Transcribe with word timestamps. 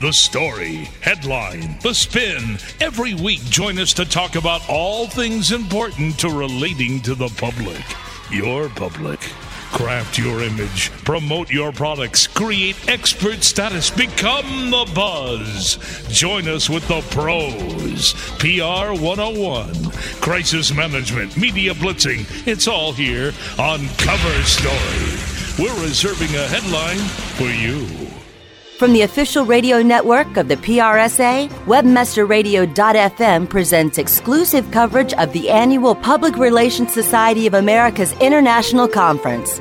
The 0.00 0.12
story, 0.12 0.84
headline, 1.00 1.76
the 1.82 1.92
spin. 1.92 2.58
Every 2.80 3.14
week, 3.14 3.40
join 3.46 3.80
us 3.80 3.92
to 3.94 4.04
talk 4.04 4.36
about 4.36 4.62
all 4.68 5.08
things 5.08 5.50
important 5.50 6.20
to 6.20 6.30
relating 6.30 7.00
to 7.00 7.16
the 7.16 7.26
public. 7.30 7.82
Your 8.30 8.68
public. 8.68 9.18
Craft 9.72 10.16
your 10.16 10.40
image, 10.40 10.92
promote 11.02 11.50
your 11.50 11.72
products, 11.72 12.28
create 12.28 12.76
expert 12.88 13.42
status, 13.42 13.90
become 13.90 14.70
the 14.70 14.88
buzz. 14.94 15.78
Join 16.08 16.46
us 16.46 16.70
with 16.70 16.86
the 16.86 17.00
pros. 17.10 18.12
PR 18.38 18.94
101, 19.02 19.90
crisis 20.20 20.72
management, 20.72 21.36
media 21.36 21.74
blitzing. 21.74 22.24
It's 22.46 22.68
all 22.68 22.92
here 22.92 23.32
on 23.58 23.88
Cover 23.98 24.42
Story. 24.44 25.58
We're 25.58 25.82
reserving 25.82 26.36
a 26.36 26.46
headline 26.46 26.98
for 27.36 27.50
you. 27.50 28.07
From 28.78 28.92
the 28.92 29.02
official 29.02 29.44
radio 29.44 29.82
network 29.82 30.36
of 30.36 30.46
the 30.46 30.54
PRSA, 30.54 31.48
WebmasterRadio.fm 31.66 33.48
presents 33.48 33.98
exclusive 33.98 34.70
coverage 34.70 35.12
of 35.14 35.32
the 35.32 35.50
annual 35.50 35.96
Public 35.96 36.36
Relations 36.36 36.92
Society 36.92 37.48
of 37.48 37.54
America's 37.54 38.12
International 38.20 38.86
Conference. 38.86 39.60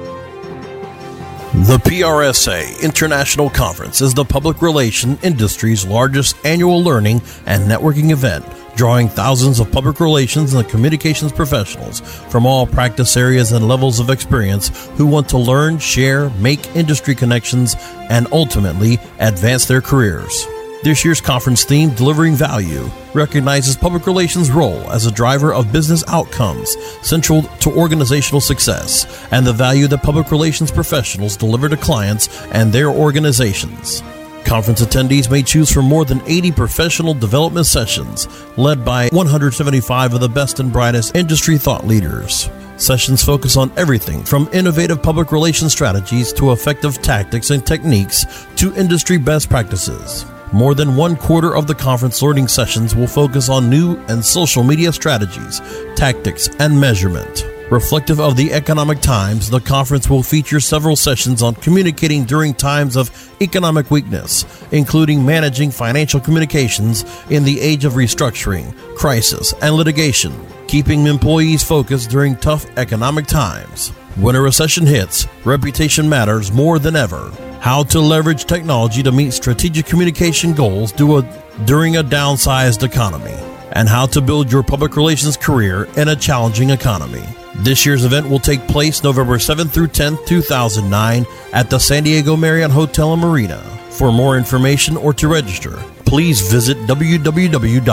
The 1.65 1.79
PRSA 1.79 2.83
International 2.83 3.49
Conference 3.49 3.99
is 3.99 4.13
the 4.13 4.23
public 4.23 4.61
relation 4.61 5.17
industry's 5.23 5.87
largest 5.87 6.37
annual 6.45 6.83
learning 6.83 7.23
and 7.47 7.63
networking 7.63 8.11
event, 8.11 8.45
drawing 8.75 9.09
thousands 9.09 9.59
of 9.59 9.71
public 9.71 9.99
relations 9.99 10.53
and 10.53 10.69
communications 10.69 11.31
professionals 11.31 11.99
from 12.29 12.45
all 12.45 12.67
practice 12.67 13.17
areas 13.17 13.53
and 13.53 13.67
levels 13.67 13.99
of 13.99 14.11
experience 14.11 14.69
who 14.97 15.07
want 15.07 15.27
to 15.29 15.39
learn, 15.39 15.79
share, 15.79 16.29
make 16.39 16.75
industry 16.75 17.15
connections, 17.15 17.75
and 18.11 18.27
ultimately 18.31 18.99
advance 19.17 19.65
their 19.65 19.81
careers. 19.81 20.47
This 20.87 21.03
year's 21.03 21.19
conference 21.19 21.65
theme, 21.65 21.89
Delivering 21.89 22.35
Value, 22.35 22.89
recognizes 23.13 23.75
public 23.75 24.07
relations' 24.07 24.49
role 24.49 24.89
as 24.89 25.05
a 25.05 25.11
driver 25.11 25.53
of 25.53 25.73
business 25.73 26.01
outcomes 26.07 26.77
central 27.05 27.41
to 27.59 27.69
organizational 27.77 28.39
success 28.39 29.05
and 29.31 29.45
the 29.45 29.51
value 29.51 29.87
that 29.87 30.01
public 30.01 30.31
relations 30.31 30.71
professionals 30.71 31.35
deliver 31.35 31.67
to 31.67 31.75
clients 31.75 32.29
and 32.53 32.71
their 32.71 32.87
organizations. 32.87 34.01
Conference 34.45 34.79
attendees 34.79 35.29
may 35.29 35.43
choose 35.43 35.69
from 35.69 35.83
more 35.83 36.05
than 36.05 36.21
80 36.25 36.53
professional 36.53 37.13
development 37.13 37.65
sessions 37.65 38.25
led 38.57 38.85
by 38.85 39.09
175 39.09 40.13
of 40.13 40.21
the 40.21 40.29
best 40.29 40.61
and 40.61 40.71
brightest 40.71 41.17
industry 41.17 41.57
thought 41.57 41.85
leaders. 41.85 42.49
Sessions 42.77 43.21
focus 43.21 43.57
on 43.57 43.73
everything 43.75 44.23
from 44.23 44.49
innovative 44.53 45.03
public 45.03 45.33
relations 45.33 45.73
strategies 45.73 46.31
to 46.31 46.53
effective 46.53 47.01
tactics 47.01 47.49
and 47.49 47.67
techniques 47.67 48.47
to 48.55 48.73
industry 48.75 49.17
best 49.17 49.49
practices. 49.49 50.25
More 50.53 50.73
than 50.75 50.95
one 50.95 51.17
quarter 51.17 51.55
of 51.55 51.67
the 51.67 51.75
conference 51.75 52.21
learning 52.21 52.47
sessions 52.47 52.95
will 52.95 53.07
focus 53.07 53.49
on 53.49 53.69
new 53.69 53.97
and 54.07 54.23
social 54.23 54.63
media 54.63 54.93
strategies, 54.93 55.61
tactics, 55.95 56.49
and 56.59 56.79
measurement. 56.79 57.45
Reflective 57.69 58.21
of 58.21 58.37
the 58.37 58.53
economic 58.53 59.01
times, 59.01 59.49
the 59.49 59.59
conference 59.59 60.09
will 60.09 60.23
feature 60.23 60.61
several 60.61 60.95
sessions 60.95 61.41
on 61.41 61.53
communicating 61.55 62.23
during 62.23 62.53
times 62.53 62.95
of 62.95 63.11
economic 63.41 63.91
weakness, 63.91 64.45
including 64.71 65.25
managing 65.25 65.69
financial 65.69 66.21
communications 66.21 67.03
in 67.29 67.43
the 67.43 67.59
age 67.59 67.83
of 67.83 67.93
restructuring, 67.93 68.73
crisis, 68.95 69.53
and 69.61 69.75
litigation, 69.75 70.33
keeping 70.69 71.05
employees 71.07 71.61
focused 71.61 72.09
during 72.09 72.37
tough 72.37 72.65
economic 72.77 73.27
times. 73.27 73.89
When 74.15 74.37
a 74.37 74.41
recession 74.41 74.85
hits, 74.85 75.27
reputation 75.43 76.07
matters 76.07 76.53
more 76.53 76.79
than 76.79 76.95
ever. 76.95 77.33
How 77.59 77.83
to 77.83 77.99
leverage 77.99 78.45
technology 78.45 79.03
to 79.03 79.11
meet 79.11 79.33
strategic 79.33 79.85
communication 79.85 80.53
goals 80.53 80.91
during 80.91 81.97
a 81.97 82.03
downsized 82.03 82.83
economy, 82.83 83.35
and 83.73 83.89
how 83.89 84.05
to 84.07 84.21
build 84.21 84.51
your 84.51 84.63
public 84.63 84.95
relations 84.95 85.35
career 85.35 85.87
in 85.97 86.07
a 86.09 86.15
challenging 86.15 86.69
economy. 86.69 87.23
This 87.57 87.85
year's 87.85 88.05
event 88.05 88.29
will 88.29 88.39
take 88.39 88.67
place 88.67 89.03
November 89.03 89.37
7th 89.37 89.71
through 89.71 89.87
10th, 89.87 90.25
2009 90.27 91.25
at 91.53 91.69
the 91.69 91.79
San 91.79 92.03
Diego 92.03 92.37
Marriott 92.37 92.71
Hotel 92.71 93.13
and 93.13 93.21
Marina. 93.21 93.57
For 93.89 94.11
more 94.11 94.37
information 94.37 94.95
or 94.95 95.11
to 95.13 95.27
register, 95.27 95.77
please 96.05 96.51
visit 96.51 96.77
www.prsa.org 96.85 97.89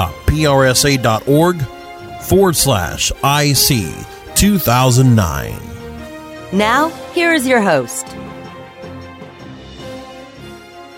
forward 2.23 2.57
slash 2.57 3.11
IC 3.11 4.07
2009. 4.37 5.61
Now, 6.53 6.89
here 7.15 7.33
is 7.33 7.47
your 7.47 7.63
host. 7.63 8.07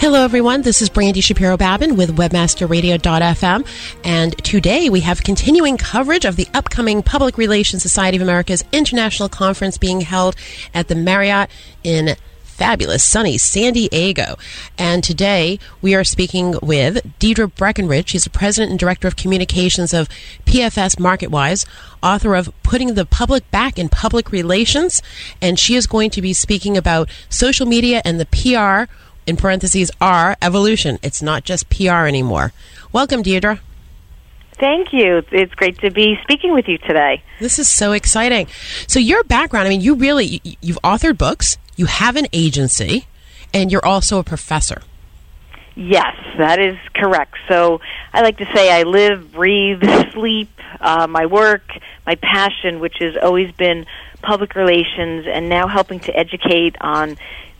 Hello, 0.06 0.22
everyone. 0.22 0.62
This 0.62 0.82
is 0.82 0.88
Brandy 0.88 1.20
Shapiro 1.20 1.56
Babin 1.56 1.96
with 1.96 2.16
WebmasterRadio.fm. 2.16 3.66
And 4.04 4.38
today 4.44 4.88
we 4.88 5.00
have 5.00 5.24
continuing 5.24 5.76
coverage 5.76 6.24
of 6.24 6.36
the 6.36 6.46
upcoming 6.54 7.02
Public 7.02 7.36
Relations 7.36 7.82
Society 7.82 8.16
of 8.16 8.22
America's 8.22 8.62
International 8.70 9.28
Conference 9.28 9.78
being 9.78 10.02
held 10.02 10.36
at 10.72 10.86
the 10.86 10.94
Marriott 10.94 11.50
in 11.82 12.14
fabulous, 12.44 13.02
sunny 13.02 13.36
San 13.36 13.72
Diego. 13.72 14.36
And 14.78 15.02
today 15.02 15.58
we 15.82 15.96
are 15.96 16.04
speaking 16.04 16.54
with 16.62 17.04
Deirdre 17.18 17.48
Breakenridge. 17.48 18.06
She's 18.06 18.22
the 18.22 18.30
president 18.30 18.70
and 18.70 18.78
director 18.78 19.08
of 19.08 19.16
communications 19.16 19.92
of 19.92 20.08
PFS 20.44 21.00
Marketwyse, 21.00 21.66
author 22.00 22.36
of 22.36 22.52
Putting 22.62 22.94
the 22.94 23.06
Public 23.06 23.50
Back 23.50 23.76
in 23.76 23.88
Public 23.88 24.30
Relations. 24.30 25.02
And 25.42 25.58
she 25.58 25.74
is 25.74 25.88
going 25.88 26.10
to 26.10 26.22
be 26.22 26.32
speaking 26.32 26.76
about 26.76 27.10
social 27.28 27.66
media 27.66 28.02
and 28.04 28.20
the 28.20 28.26
PR 28.26 28.90
in 29.26 29.36
parentheses 29.36 29.90
R 30.00 30.36
evolution. 30.40 30.98
It's 31.02 31.22
not 31.22 31.44
just 31.44 31.68
PR 31.70 32.06
anymore. 32.06 32.52
Welcome, 32.92 33.22
Deirdre. 33.22 33.60
Thank 34.58 34.92
you. 34.92 35.22
It's 35.32 35.54
great 35.54 35.78
to 35.80 35.90
be 35.90 36.18
speaking 36.22 36.52
with 36.54 36.66
you 36.66 36.78
today. 36.78 37.22
This 37.40 37.58
is 37.58 37.68
so 37.68 37.92
exciting. 37.92 38.46
So 38.86 38.98
your 38.98 39.22
background, 39.24 39.66
I 39.66 39.70
mean, 39.70 39.82
you 39.82 39.94
really 39.94 40.40
you've 40.62 40.78
authored 40.82 41.18
books, 41.18 41.58
you 41.76 41.86
have 41.86 42.16
an 42.16 42.26
agency, 42.32 43.06
and 43.52 43.70
you're 43.70 43.84
also 43.84 44.18
a 44.18 44.24
professor. 44.24 44.82
Yes, 45.74 46.16
that 46.38 46.58
is 46.58 46.78
correct. 46.94 47.34
So 47.48 47.82
I 48.14 48.22
like 48.22 48.38
to 48.38 48.46
say 48.54 48.72
I 48.72 48.84
live, 48.84 49.32
breathe, 49.32 49.82
sleep 50.14 50.48
uh, 50.80 51.06
my 51.06 51.26
work, 51.26 51.62
my 52.06 52.14
passion, 52.16 52.80
which 52.80 52.96
has 53.00 53.16
always 53.16 53.52
been 53.52 53.86
public 54.22 54.54
relations, 54.54 55.26
and 55.26 55.48
now 55.48 55.68
helping 55.68 56.00
to 56.00 56.16
educate 56.16 56.76
on 56.80 57.16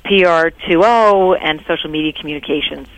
PR 0.07 0.51
2.0 0.69 1.39
and 1.43 1.65
social 1.67 1.91
media 1.91 2.13
communications. 2.13 2.89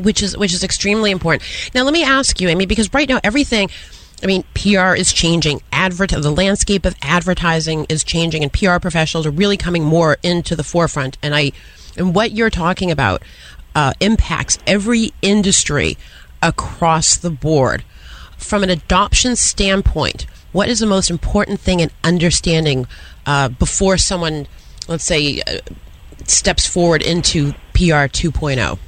Which 0.00 0.22
is 0.22 0.36
which 0.36 0.52
is 0.52 0.64
extremely 0.64 1.10
important. 1.10 1.42
Now, 1.74 1.84
let 1.84 1.92
me 1.92 2.02
ask 2.02 2.40
you, 2.40 2.48
Amy, 2.48 2.66
because 2.66 2.92
right 2.92 3.08
now 3.08 3.20
everything, 3.22 3.70
I 4.22 4.26
mean, 4.26 4.42
PR 4.54 4.94
is 4.94 5.12
changing. 5.12 5.62
Advert, 5.72 6.10
the 6.10 6.32
landscape 6.32 6.84
of 6.84 6.96
advertising 7.00 7.86
is 7.88 8.02
changing, 8.02 8.42
and 8.42 8.52
PR 8.52 8.78
professionals 8.78 9.24
are 9.24 9.30
really 9.30 9.56
coming 9.56 9.84
more 9.84 10.18
into 10.22 10.56
the 10.56 10.64
forefront. 10.64 11.16
And 11.22 11.34
I, 11.34 11.52
and 11.96 12.14
what 12.14 12.32
you're 12.32 12.50
talking 12.50 12.90
about, 12.90 13.22
uh, 13.74 13.92
impacts 14.00 14.58
every 14.66 15.12
industry 15.22 15.96
across 16.42 17.16
the 17.16 17.30
board. 17.30 17.84
From 18.36 18.62
an 18.62 18.70
adoption 18.70 19.36
standpoint, 19.36 20.26
what 20.52 20.68
is 20.68 20.80
the 20.80 20.86
most 20.86 21.08
important 21.08 21.60
thing 21.60 21.80
in 21.80 21.90
understanding 22.02 22.86
uh, 23.26 23.48
before 23.48 23.96
someone, 23.96 24.46
let's 24.88 25.04
say, 25.04 25.40
uh, 25.46 25.58
steps 26.26 26.66
forward 26.66 27.02
into 27.02 27.52
PR 27.72 28.06
2.0? 28.10 28.78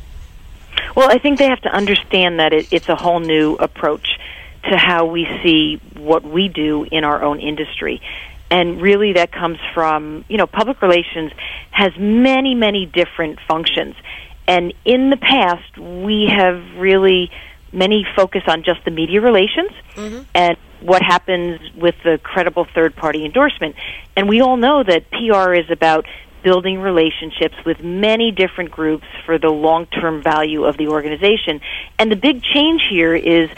Well, 0.94 1.10
I 1.10 1.18
think 1.18 1.38
they 1.38 1.48
have 1.48 1.60
to 1.62 1.68
understand 1.68 2.40
that 2.40 2.52
it, 2.52 2.72
it's 2.72 2.88
a 2.88 2.96
whole 2.96 3.20
new 3.20 3.54
approach 3.54 4.18
to 4.70 4.76
how 4.76 5.06
we 5.06 5.26
see 5.42 5.80
what 5.96 6.24
we 6.24 6.48
do 6.48 6.84
in 6.90 7.04
our 7.04 7.22
own 7.22 7.40
industry. 7.40 8.00
And 8.50 8.80
really, 8.80 9.14
that 9.14 9.32
comes 9.32 9.58
from, 9.74 10.24
you 10.28 10.36
know, 10.36 10.46
public 10.46 10.80
relations 10.80 11.32
has 11.70 11.92
many, 11.98 12.54
many 12.54 12.86
different 12.86 13.38
functions. 13.46 13.94
And 14.46 14.72
in 14.84 15.10
the 15.10 15.16
past, 15.16 15.76
we 15.76 16.28
have 16.34 16.62
really, 16.76 17.30
many 17.72 18.06
focus 18.14 18.42
on 18.46 18.62
just 18.62 18.84
the 18.84 18.90
media 18.90 19.20
relations 19.20 19.70
mm-hmm. 19.94 20.22
and 20.34 20.56
what 20.80 21.02
happens 21.02 21.60
with 21.74 21.96
the 22.04 22.18
credible 22.22 22.66
third 22.74 22.94
party 22.94 23.24
endorsement. 23.24 23.74
And 24.16 24.28
we 24.28 24.40
all 24.40 24.56
know 24.56 24.82
that 24.82 25.10
PR 25.10 25.54
is 25.54 25.70
about 25.70 26.06
building 26.42 26.80
relationships 26.80 27.56
with 27.64 27.82
many 27.82 28.30
different 28.30 28.70
groups 28.70 29.06
for 29.24 29.38
the 29.38 29.50
long-term 29.50 30.22
value 30.22 30.64
of 30.64 30.76
the 30.76 30.88
organization. 30.88 31.60
And 31.98 32.10
the 32.10 32.16
big 32.16 32.42
change 32.42 32.82
here 32.90 33.14
is 33.14 33.50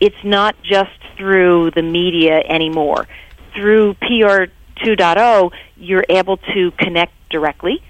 it's 0.00 0.24
not 0.24 0.56
just 0.62 0.90
through 1.16 1.70
the 1.70 1.82
media 1.82 2.40
anymore. 2.40 3.06
Through 3.54 3.94
PR 3.94 4.46
2.0, 4.84 5.52
you're 5.76 6.04
able 6.08 6.38
to 6.38 6.70
connect 6.72 7.12
directly 7.30 7.82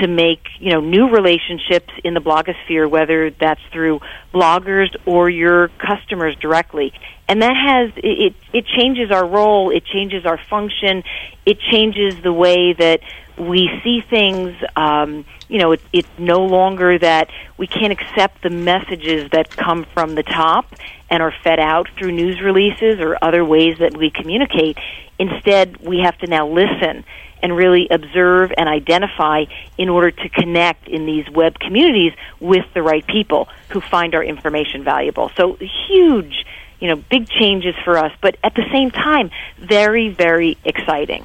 to 0.00 0.08
make 0.08 0.40
you 0.58 0.72
know 0.72 0.80
new 0.80 1.10
relationships 1.10 1.92
in 2.04 2.14
the 2.14 2.20
blogosphere, 2.20 2.88
whether 2.88 3.30
that's 3.30 3.60
through 3.72 4.00
bloggers 4.32 4.94
or 5.06 5.28
your 5.28 5.68
customers 5.78 6.36
directly. 6.36 6.92
And 7.28 7.42
that 7.42 7.54
has 7.56 7.92
it. 7.96 8.34
It 8.52 8.66
changes 8.66 9.10
our 9.10 9.26
role. 9.26 9.70
It 9.70 9.84
changes 9.84 10.26
our 10.26 10.38
function. 10.38 11.02
It 11.46 11.58
changes 11.60 12.22
the 12.22 12.32
way 12.32 12.72
that 12.74 13.00
we 13.38 13.70
see 13.82 14.00
things. 14.00 14.54
Um, 14.76 15.24
you 15.48 15.58
know, 15.58 15.72
it, 15.72 15.80
it's 15.92 16.08
no 16.18 16.44
longer 16.44 16.98
that 16.98 17.30
we 17.56 17.66
can't 17.66 17.92
accept 17.92 18.42
the 18.42 18.50
messages 18.50 19.30
that 19.30 19.50
come 19.50 19.86
from 19.94 20.14
the 20.14 20.22
top 20.22 20.66
and 21.10 21.22
are 21.22 21.34
fed 21.44 21.60
out 21.60 21.88
through 21.98 22.12
news 22.12 22.40
releases 22.40 23.00
or 23.00 23.16
other 23.22 23.44
ways 23.44 23.78
that 23.78 23.96
we 23.96 24.10
communicate. 24.10 24.78
Instead, 25.18 25.76
we 25.78 26.00
have 26.00 26.16
to 26.18 26.26
now 26.26 26.48
listen 26.48 27.04
and 27.42 27.56
really 27.56 27.88
observe 27.90 28.52
and 28.56 28.68
identify 28.68 29.44
in 29.76 29.88
order 29.88 30.10
to 30.10 30.28
connect 30.28 30.88
in 30.88 31.06
these 31.06 31.28
web 31.30 31.58
communities 31.58 32.12
with 32.40 32.64
the 32.74 32.82
right 32.82 33.06
people 33.06 33.48
who 33.70 33.80
find 33.80 34.14
our 34.14 34.22
information 34.22 34.84
valuable. 34.84 35.30
So 35.36 35.56
huge, 35.88 36.44
you 36.80 36.88
know, 36.88 36.96
big 36.96 37.28
changes 37.28 37.74
for 37.84 37.98
us, 37.98 38.12
but 38.20 38.36
at 38.44 38.54
the 38.54 38.64
same 38.72 38.90
time, 38.90 39.30
very, 39.58 40.08
very 40.08 40.56
exciting. 40.64 41.24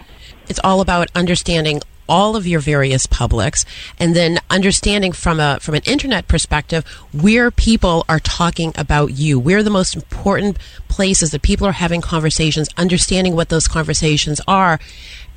It's 0.49 0.59
all 0.63 0.81
about 0.81 1.09
understanding 1.13 1.81
all 2.09 2.35
of 2.35 2.47
your 2.47 2.59
various 2.59 3.05
publics 3.05 3.65
and 3.99 4.15
then 4.15 4.39
understanding 4.49 5.11
from 5.11 5.39
a 5.39 5.59
from 5.59 5.75
an 5.75 5.81
internet 5.85 6.27
perspective 6.27 6.85
where 7.11 7.51
people 7.51 8.05
are 8.07 8.19
talking 8.19 8.71
about 8.77 9.11
you 9.11 9.39
where 9.39 9.61
the 9.61 9.69
most 9.69 9.95
important 9.95 10.57
places 10.87 11.31
that 11.31 11.41
people 11.41 11.67
are 11.67 11.73
having 11.73 12.01
conversations 12.01 12.69
understanding 12.77 13.35
what 13.35 13.49
those 13.49 13.67
conversations 13.67 14.39
are 14.47 14.79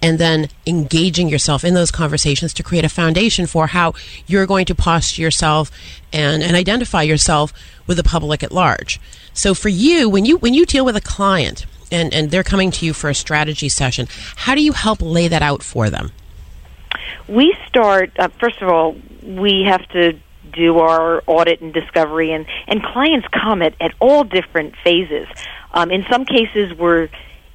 and 0.02 0.18
then 0.18 0.48
engaging 0.66 1.28
yourself 1.28 1.64
in 1.64 1.74
those 1.74 1.90
conversations 1.90 2.54
to 2.54 2.62
create 2.62 2.84
a 2.84 2.88
foundation 2.88 3.46
for 3.46 3.68
how 3.68 3.92
you're 4.26 4.46
going 4.46 4.66
to 4.66 4.74
posture 4.74 5.22
yourself 5.22 5.70
and, 6.12 6.42
and 6.42 6.56
identify 6.56 7.02
yourself 7.02 7.52
with 7.86 7.96
the 7.96 8.02
public 8.02 8.42
at 8.42 8.52
large. 8.52 9.00
So 9.32 9.54
for 9.54 9.68
you, 9.68 10.08
when 10.08 10.24
you 10.24 10.38
when 10.38 10.54
you 10.54 10.66
deal 10.66 10.84
with 10.84 10.96
a 10.96 11.00
client 11.00 11.66
and, 11.92 12.12
and 12.14 12.30
they're 12.30 12.42
coming 12.42 12.70
to 12.72 12.86
you 12.86 12.92
for 12.92 13.10
a 13.10 13.14
strategy 13.14 13.68
session, 13.68 14.06
how 14.36 14.54
do 14.54 14.62
you 14.62 14.72
help 14.72 15.02
lay 15.02 15.28
that 15.28 15.42
out 15.42 15.62
for 15.62 15.90
them? 15.90 16.12
We 17.28 17.56
start 17.66 18.12
uh, 18.18 18.28
first 18.40 18.60
of 18.62 18.68
all, 18.68 18.96
we 19.22 19.64
have 19.66 19.86
to 19.90 20.18
do 20.52 20.78
our 20.78 21.22
audit 21.26 21.60
and 21.60 21.72
discovery, 21.72 22.32
and 22.32 22.46
and 22.66 22.82
clients 22.82 23.28
come 23.28 23.62
at, 23.62 23.74
at 23.80 23.92
all 24.00 24.24
different 24.24 24.74
phases. 24.82 25.28
Um, 25.72 25.90
in 25.90 26.04
some 26.10 26.24
cases, 26.24 26.76
we're 26.76 27.08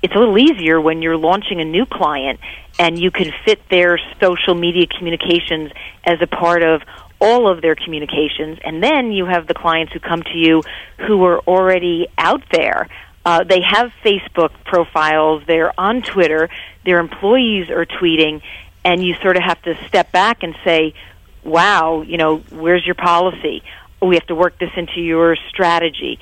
it's 0.05 0.13
a 0.13 0.19
little 0.19 0.37
easier 0.37 0.79
when 0.79 1.01
you're 1.01 1.17
launching 1.17 1.59
a 1.59 1.65
new 1.65 1.83
client 1.87 2.39
and 2.77 2.99
you 2.99 3.09
can 3.09 3.33
fit 3.43 3.59
their 3.71 3.99
social 4.21 4.53
media 4.53 4.85
communications 4.85 5.71
as 6.03 6.21
a 6.21 6.27
part 6.27 6.61
of 6.61 6.83
all 7.19 7.49
of 7.51 7.63
their 7.63 7.73
communications. 7.73 8.59
And 8.63 8.83
then 8.83 9.11
you 9.11 9.25
have 9.25 9.47
the 9.47 9.55
clients 9.55 9.93
who 9.93 9.99
come 9.99 10.21
to 10.21 10.37
you 10.37 10.61
who 11.07 11.23
are 11.23 11.39
already 11.39 12.07
out 12.19 12.43
there. 12.51 12.87
Uh, 13.25 13.43
they 13.45 13.61
have 13.67 13.91
Facebook 14.03 14.51
profiles, 14.63 15.41
they're 15.47 15.73
on 15.79 16.03
Twitter, 16.03 16.49
their 16.85 16.99
employees 16.99 17.71
are 17.71 17.87
tweeting, 17.87 18.43
and 18.83 19.03
you 19.03 19.15
sort 19.23 19.37
of 19.37 19.41
have 19.41 19.59
to 19.63 19.73
step 19.87 20.11
back 20.11 20.43
and 20.43 20.55
say, 20.63 20.93
wow, 21.43 22.03
you 22.03 22.17
know, 22.17 22.37
where's 22.51 22.85
your 22.85 22.93
policy? 22.93 23.63
We 24.03 24.13
have 24.17 24.27
to 24.27 24.35
work 24.35 24.59
this 24.59 24.69
into 24.77 25.01
your 25.01 25.35
strategy. 25.49 26.19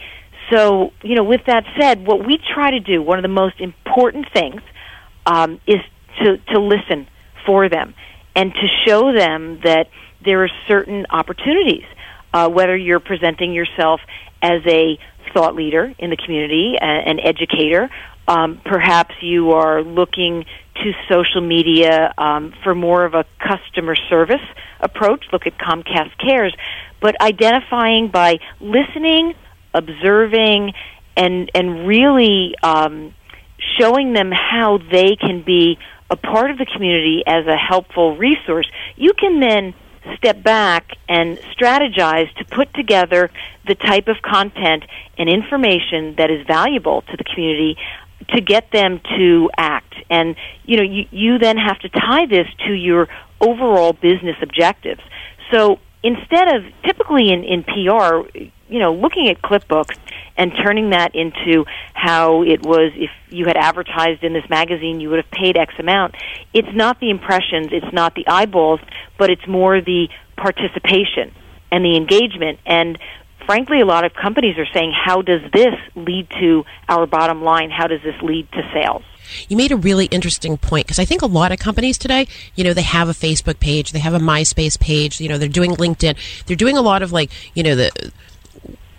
So, 0.54 0.92
you 1.02 1.16
know, 1.16 1.24
with 1.24 1.42
that 1.48 1.64
said, 1.80 2.06
what 2.06 2.26
we 2.26 2.38
try 2.54 2.72
to 2.72 2.80
do, 2.80 3.02
one 3.02 3.18
of 3.18 3.24
the 3.24 3.30
most 3.30 3.60
important 3.60 4.28
things, 4.34 4.62
um, 5.26 5.60
is 5.66 5.80
to, 6.22 6.38
to 6.54 6.60
listen 6.60 7.08
for 7.46 7.70
them 7.70 7.94
and 8.36 8.54
to 8.54 8.68
show 8.86 9.12
them 9.14 9.62
that 9.64 9.88
there 10.24 10.44
are 10.44 10.50
certain 10.68 11.06
opportunities, 11.10 11.86
uh, 12.34 12.50
whether 12.50 12.76
you're 12.76 13.00
presenting 13.00 13.54
yourself 13.54 14.02
as 14.42 14.62
a 14.68 15.00
thought 15.34 15.56
leader 15.56 15.94
in 15.98 16.10
the 16.10 16.18
community, 16.18 16.76
an 16.80 17.20
educator, 17.20 17.90
um, 18.28 18.62
perhaps 18.64 19.16
you 19.22 19.52
are 19.52 19.82
looking 19.82 20.46
to 20.76 20.92
social 21.10 21.42
media 21.42 22.14
um, 22.18 22.54
for 22.64 22.74
more 22.74 23.06
of 23.06 23.14
a 23.14 23.26
customer 23.40 23.96
service 24.10 24.42
approach. 24.80 25.26
Look 25.32 25.46
at 25.46 25.58
Comcast 25.58 26.12
Cares, 26.18 26.56
but 27.02 27.20
identifying 27.22 28.10
by 28.10 28.38
listening, 28.60 29.34
observing 29.74 30.74
and 31.16 31.52
and 31.54 31.88
really 31.88 32.56
um, 32.64 33.14
showing 33.80 34.14
them 34.14 34.31
how 34.31 34.80
they 34.92 35.16
can 35.16 35.44
be 35.44 35.78
a 36.10 36.16
part 36.16 36.52
of 36.52 36.58
the 36.58 36.66
community 36.66 37.24
as 37.25 37.46
a 37.48 37.56
helpful 37.56 38.18
resource, 38.18 38.70
you 38.96 39.14
can 39.14 39.40
then 39.40 39.74
step 40.18 40.44
back 40.44 40.92
and 41.08 41.38
strategize 41.58 42.34
to 42.36 42.46
put 42.46 42.74
together 42.74 43.31
the 43.66 43.75
type 43.75 44.08
of 44.08 44.18
content 44.22 44.84
and 45.18 45.30
information 45.30 46.16
that 46.18 46.30
is 46.30 46.46
valuable 46.46 47.02
to 47.04 47.18
the 47.18 47.24
community 47.24 47.78
to 48.30 48.42
get 48.42 48.72
them 48.72 49.00
to 49.18 49.50
act. 49.58 49.96
And 50.10 50.36
you 50.66 50.78
know, 50.78 50.84
you, 50.84 51.06
you 51.12 51.38
then 51.40 51.58
have 51.58 51.80
to 51.80 51.90
tie 51.90 52.26
this 52.26 52.48
to 52.68 52.74
your 52.74 53.08
overall 53.40 53.94
business 53.94 54.36
objectives. 54.42 55.02
So 55.52 55.80
instead 56.04 56.56
of 56.56 56.64
typically 56.84 57.32
in, 57.32 57.44
in 57.44 57.64
PR, 57.64 58.28
you 58.68 58.80
know, 58.80 58.94
looking 58.94 59.30
at 59.30 59.42
clipbooks 59.42 59.98
and 60.38 60.52
turning 60.64 60.90
that 60.90 61.16
into 61.16 61.66
how 61.94 62.44
it 62.44 62.66
was 62.66 62.92
if 62.96 63.12
you 63.30 63.46
had 63.46 63.56
advertised 63.56 64.24
in 64.24 64.34
this 64.34 64.48
magazine, 64.50 65.00
you 65.00 65.10
would 65.10 65.24
have 65.24 65.32
paid 65.32 65.58
X 65.58 65.74
amount. 65.80 66.16
It's 66.54 66.68
not 66.74 67.00
the 67.00 67.10
impressions, 67.10 67.70
it's 67.72 67.94
not 67.94 68.16
the 68.16 68.28
eyeballs, 68.28 68.80
but 69.18 69.30
it's 69.30 69.48
more 69.48 69.80
the 69.80 70.10
participation 70.36 71.34
and 71.72 71.86
the 71.86 71.96
engagement. 71.96 72.60
And 72.66 72.98
frankly, 73.46 73.80
a 73.82 73.86
lot 73.86 74.06
of 74.06 74.14
companies 74.14 74.58
are 74.58 74.68
saying, 74.74 74.94
how 74.94 75.22
does 75.22 75.42
this 75.54 75.76
lead 75.96 76.30
to 76.42 76.64
our 76.90 77.06
bottom 77.06 77.44
line? 77.44 77.70
How 77.70 77.88
does 77.88 78.02
this 78.04 78.16
lead 78.22 78.52
to 78.52 78.62
sales? 78.74 79.04
You 79.48 79.58
made 79.58 79.72
a 79.72 79.78
really 79.78 80.06
interesting 80.06 80.58
point 80.58 80.86
because 80.86 81.00
I 81.00 81.06
think 81.06 81.22
a 81.22 81.28
lot 81.28 81.52
of 81.52 81.60
companies 81.60 81.98
today, 81.98 82.28
you 82.56 82.64
know, 82.64 82.74
they 82.74 82.81
have 82.81 83.10
a 83.10 83.14
Facebook 83.14 83.60
page, 83.60 83.92
they 83.92 84.00
have 84.00 84.14
a 84.14 84.20
MySpace 84.20 84.80
page, 84.80 85.20
you 85.20 85.30
know, 85.30 85.38
they're 85.38 85.50
doing 85.50 85.72
LinkedIn, 85.72 86.18
they're 86.46 86.56
doing 86.56 86.78
a 86.78 86.81
lot 86.81 87.02
of 87.02 87.12
like, 87.12 87.31
you 87.54 87.64
know, 87.64 87.75
the 87.75 88.12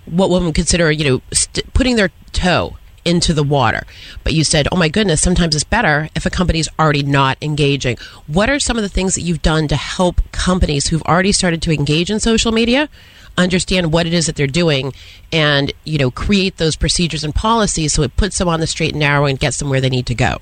what 0.07 0.31
women 0.31 0.53
consider, 0.53 0.91
you 0.91 1.09
know, 1.09 1.23
st- 1.33 1.73
putting 1.73 1.97
their 1.97 2.11
toe 2.33 2.77
into 3.05 3.33
the 3.33 3.43
water. 3.43 3.87
But 4.23 4.35
you 4.35 4.45
said, 4.45 4.69
oh 4.73 4.77
my 4.77 4.89
goodness, 4.89 5.21
sometimes 5.21 5.55
it's 5.55 5.65
better 5.65 6.09
if 6.15 6.27
a 6.27 6.31
company's 6.31 6.69
already 6.79 7.03
not 7.03 7.39
engaging. 7.43 7.97
What 8.27 8.49
are 8.51 8.59
some 8.59 8.77
of 8.77 8.83
the 8.83 8.89
things 8.89 9.15
that 9.15 9.23
you've 9.23 9.43
done 9.43 9.69
to 9.69 9.77
help 9.77 10.21
companies 10.33 10.89
who've 10.89 11.03
already 11.03 11.33
started 11.33 11.63
to 11.63 11.73
engage 11.73 12.11
in 12.11 12.21
social 12.21 12.53
media 12.53 12.89
understand 13.37 13.93
what 13.93 14.07
it 14.07 14.13
is 14.13 14.27
that 14.27 14.37
they're 14.37 14.47
doing 14.47 14.93
and, 15.33 15.73
you 15.85 15.99
know, 15.99 16.11
create 16.11 16.57
those 16.59 16.77
procedures 16.77 17.25
and 17.25 17.35
policies 17.35 17.93
so 17.93 18.03
it 18.03 18.17
puts 18.17 18.39
them 18.39 18.49
on 18.49 18.61
the 18.61 18.67
straight 18.67 18.93
and 18.93 19.01
narrow 19.01 19.27
and 19.27 19.39
gets 19.39 19.59
them 19.59 19.69
where 19.69 19.81
they 19.81 19.91
need 19.91 20.07
to 20.07 20.15
go? 20.15 20.39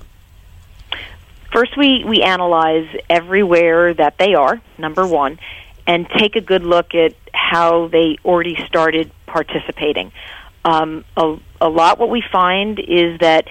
First, 1.51 1.77
we, 1.77 2.03
we 2.03 2.21
analyze 2.21 2.87
everywhere 3.09 3.93
that 3.93 4.17
they 4.17 4.33
are, 4.33 4.61
number 4.77 5.05
one, 5.05 5.39
and 5.85 6.09
take 6.09 6.35
a 6.35 6.41
good 6.41 6.63
look 6.63 6.95
at 6.95 7.13
how 7.33 7.87
they 7.89 8.17
already 8.25 8.55
started 8.65 9.11
participating. 9.27 10.11
Um, 10.65 11.03
a, 11.17 11.37
a 11.63 11.69
lot 11.69 11.97
what 11.97 12.09
we 12.09 12.21
find 12.31 12.77
is 12.77 13.19
that 13.21 13.45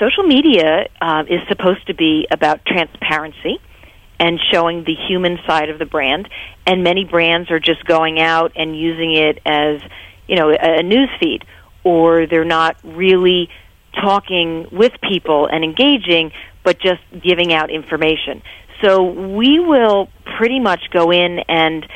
social 0.00 0.24
media 0.24 0.88
uh, 1.00 1.24
is 1.28 1.40
supposed 1.46 1.86
to 1.86 1.94
be 1.94 2.26
about 2.30 2.64
transparency 2.64 3.60
and 4.18 4.40
showing 4.50 4.84
the 4.84 4.94
human 5.08 5.38
side 5.46 5.68
of 5.68 5.78
the 5.78 5.84
brand, 5.84 6.28
and 6.66 6.82
many 6.82 7.04
brands 7.04 7.50
are 7.50 7.60
just 7.60 7.84
going 7.84 8.20
out 8.20 8.52
and 8.56 8.76
using 8.76 9.14
it 9.14 9.38
as 9.44 9.82
you 10.26 10.36
know 10.36 10.50
a, 10.50 10.82
news 10.82 11.10
feed, 11.20 11.44
or 11.84 12.26
they're 12.26 12.44
not 12.44 12.76
really 12.82 13.50
talking 14.00 14.66
with 14.72 14.92
people 15.06 15.46
and 15.46 15.62
engaging, 15.62 16.32
but 16.64 16.78
just 16.78 17.02
giving 17.22 17.52
out 17.52 17.70
information. 17.70 18.42
So 18.82 19.02
we 19.02 19.60
will 19.60 20.08
pretty 20.38 20.60
much 20.60 20.80
go 20.90 21.12
in 21.12 21.40
and 21.48 21.86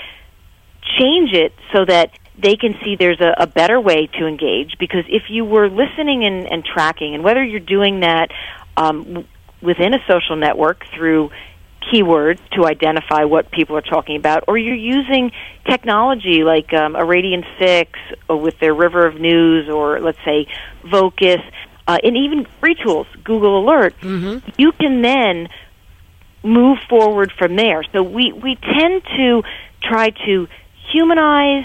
change 0.99 1.33
it 1.33 1.53
so 1.73 1.85
that 1.85 2.11
they 2.39 2.57
can 2.57 2.75
see 2.85 2.97
there's 2.97 3.21
a, 3.21 3.35
a 3.39 3.47
better 3.47 3.81
way 3.81 4.09
to 4.19 4.27
engage 4.27 4.77
because 4.79 5.05
if 5.09 5.25
you 5.29 5.45
were 5.45 5.69
listening 5.69 6.25
and, 6.25 6.51
and 6.51 6.65
tracking 6.65 7.15
and 7.15 7.25
whether 7.25 7.43
you're 7.43 7.61
doing 7.61 8.01
that 8.01 8.31
um, 8.77 9.27
within 9.63 9.95
a 9.95 9.99
social 10.07 10.37
network 10.37 10.85
through 10.95 11.31
keywords 11.93 12.41
to 12.51 12.67
identify 12.67 13.25
what 13.25 13.51
people 13.51 13.77
are 13.77 13.83
talking 13.83 14.17
about, 14.17 14.45
or 14.49 14.59
you're 14.59 14.75
using 14.75 15.31
technology 15.69 16.43
like 16.43 16.73
um, 16.73 16.97
a 16.97 17.03
Radian 17.03 17.45
6 17.59 17.91
or 18.29 18.41
with 18.41 18.59
their 18.59 18.75
River 18.75 19.07
of 19.07 19.21
News, 19.21 19.69
or 19.69 20.01
let's 20.01 20.19
say 20.25 20.47
Vocus, 20.85 21.41
uh, 21.87 21.99
and 22.03 22.17
even 22.17 22.47
free 22.61 22.75
tools, 22.75 23.07
Google 23.23 23.61
Alert, 23.65 23.95
mm-hmm. 24.01 24.49
you 24.59 24.73
can 24.73 25.03
then 25.03 25.49
move 26.43 26.79
forward 26.89 27.33
from 27.39 27.57
there. 27.57 27.83
So 27.93 28.03
we, 28.03 28.33
we 28.33 28.57
tend 28.57 29.03
to 29.17 29.43
try 29.83 30.11
to 30.11 30.49
humanize, 30.93 31.65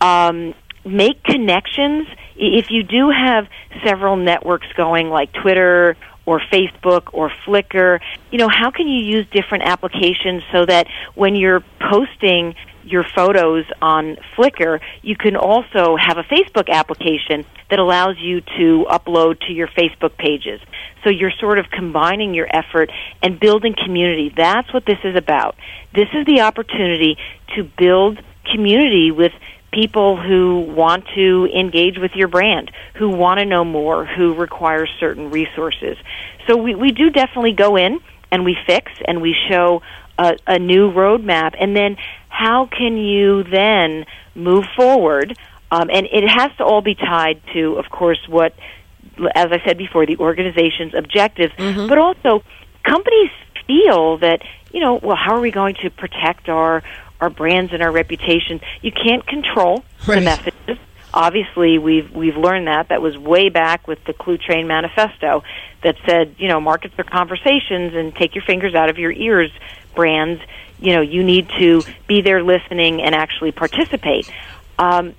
um, 0.00 0.54
make 0.84 1.22
connections. 1.24 2.08
If 2.36 2.70
you 2.70 2.82
do 2.82 3.10
have 3.10 3.46
several 3.84 4.16
networks 4.16 4.66
going 4.76 5.08
like 5.10 5.32
Twitter 5.32 5.96
or 6.26 6.40
Facebook 6.52 7.10
or 7.12 7.30
Flickr, 7.46 8.00
you 8.30 8.38
know, 8.38 8.48
how 8.48 8.70
can 8.70 8.88
you 8.88 9.02
use 9.02 9.26
different 9.30 9.64
applications 9.64 10.42
so 10.52 10.64
that 10.66 10.86
when 11.14 11.34
you're 11.34 11.62
posting 11.90 12.54
your 12.84 13.04
photos 13.04 13.64
on 13.82 14.16
Flickr, 14.36 14.80
you 15.02 15.16
can 15.16 15.36
also 15.36 15.96
have 15.96 16.18
a 16.18 16.22
Facebook 16.24 16.68
application 16.68 17.44
that 17.68 17.78
allows 17.78 18.16
you 18.18 18.40
to 18.40 18.86
upload 18.90 19.38
to 19.46 19.52
your 19.52 19.68
Facebook 19.68 20.16
pages. 20.16 20.60
So 21.04 21.10
you're 21.10 21.32
sort 21.38 21.58
of 21.58 21.70
combining 21.70 22.34
your 22.34 22.48
effort 22.50 22.90
and 23.22 23.38
building 23.38 23.74
community. 23.74 24.32
That's 24.34 24.72
what 24.72 24.86
this 24.86 24.98
is 25.04 25.16
about. 25.16 25.56
This 25.94 26.08
is 26.14 26.26
the 26.26 26.40
opportunity 26.40 27.16
to 27.56 27.64
build 27.78 28.18
community 28.50 29.10
with 29.10 29.32
people 29.72 30.16
who 30.16 30.60
want 30.60 31.06
to 31.14 31.46
engage 31.54 31.98
with 31.98 32.12
your 32.14 32.28
brand, 32.28 32.70
who 32.94 33.08
want 33.08 33.38
to 33.38 33.46
know 33.46 33.64
more, 33.64 34.04
who 34.04 34.34
require 34.34 34.86
certain 34.98 35.30
resources. 35.30 35.96
So 36.46 36.56
we, 36.56 36.74
we 36.74 36.90
do 36.90 37.10
definitely 37.10 37.52
go 37.52 37.76
in 37.76 38.00
and 38.32 38.44
we 38.44 38.56
fix 38.66 38.90
and 39.04 39.22
we 39.22 39.36
show 39.48 39.82
a, 40.18 40.36
a 40.46 40.58
new 40.58 40.90
roadmap. 40.90 41.54
And 41.58 41.76
then 41.76 41.96
how 42.28 42.66
can 42.66 42.96
you 42.96 43.44
then 43.44 44.06
move 44.34 44.64
forward? 44.76 45.36
Um, 45.70 45.88
and 45.92 46.06
it 46.06 46.28
has 46.28 46.50
to 46.58 46.64
all 46.64 46.82
be 46.82 46.94
tied 46.94 47.40
to, 47.52 47.76
of 47.76 47.90
course, 47.90 48.20
what, 48.28 48.54
as 49.34 49.52
I 49.52 49.62
said 49.64 49.78
before, 49.78 50.04
the 50.04 50.16
organization's 50.16 50.94
objectives, 50.94 51.54
mm-hmm. 51.54 51.86
but 51.86 51.98
also 51.98 52.42
companies 52.82 53.30
feel 53.66 54.18
that, 54.18 54.42
you 54.72 54.80
know, 54.80 54.94
well, 54.94 55.16
how 55.16 55.36
are 55.36 55.40
we 55.40 55.52
going 55.52 55.76
to 55.82 55.90
protect 55.90 56.48
our 56.48 56.82
our 57.20 57.30
brands 57.30 57.72
and 57.72 57.82
our 57.82 57.92
reputation. 57.92 58.60
You 58.82 58.92
can't 58.92 59.26
control 59.26 59.84
right. 60.06 60.16
the 60.16 60.20
messages. 60.22 60.78
Obviously, 61.12 61.78
we've 61.78 62.10
we've 62.12 62.36
learned 62.36 62.68
that. 62.68 62.88
That 62.88 63.02
was 63.02 63.18
way 63.18 63.48
back 63.48 63.88
with 63.88 64.02
the 64.04 64.12
Cluetrain 64.12 64.66
Manifesto 64.66 65.42
that 65.82 65.96
said, 66.06 66.36
you 66.38 66.48
know, 66.48 66.60
markets 66.60 66.94
are 66.98 67.04
conversations, 67.04 67.94
and 67.94 68.14
take 68.14 68.34
your 68.34 68.44
fingers 68.44 68.74
out 68.74 68.90
of 68.90 68.98
your 68.98 69.10
ears, 69.10 69.50
brands. 69.94 70.40
You 70.78 70.94
know, 70.94 71.00
you 71.00 71.24
need 71.24 71.48
to 71.58 71.82
be 72.06 72.22
there 72.22 72.42
listening 72.42 73.02
and 73.02 73.14
actually 73.14 73.52
participate. 73.52 74.30
Um, 74.78 75.14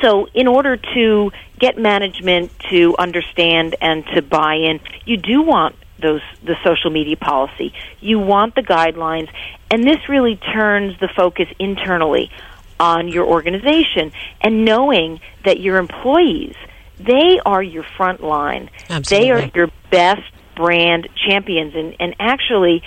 so, 0.00 0.26
in 0.32 0.48
order 0.48 0.76
to 0.76 1.32
get 1.58 1.76
management 1.76 2.52
to 2.70 2.96
understand 2.98 3.76
and 3.80 4.06
to 4.14 4.22
buy 4.22 4.54
in, 4.54 4.80
you 5.04 5.18
do 5.18 5.42
want 5.42 5.76
those 6.00 6.22
the 6.42 6.56
social 6.64 6.90
media 6.90 7.16
policy. 7.16 7.72
You 8.00 8.18
want 8.18 8.54
the 8.54 8.62
guidelines, 8.62 9.28
and 9.70 9.86
this 9.86 10.08
really 10.08 10.36
turns 10.36 10.98
the 11.00 11.08
focus 11.08 11.48
internally 11.58 12.30
on 12.78 13.08
your 13.08 13.26
organization 13.26 14.12
and 14.40 14.64
knowing 14.64 15.20
that 15.44 15.60
your 15.60 15.76
employees 15.76 16.56
they 16.98 17.40
are 17.44 17.62
your 17.62 17.84
front 17.96 18.22
line. 18.22 18.70
Absolutely. 18.88 19.26
They 19.26 19.30
are 19.30 19.50
your 19.54 19.68
best 19.90 20.22
brand 20.54 21.08
champions 21.26 21.74
and 21.74 21.96
and 21.98 22.14
actually 22.18 22.82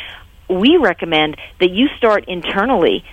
we 0.49 0.77
recommend 0.77 1.37
that 1.59 1.71
you 1.71 1.87
start 1.97 2.25
internally 2.27 3.03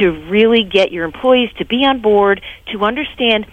to 0.00 0.10
really 0.28 0.64
get 0.64 0.92
your 0.92 1.04
employees 1.04 1.50
to 1.58 1.64
be 1.64 1.84
on 1.84 2.00
board 2.00 2.42
to 2.72 2.84
understand 2.84 3.46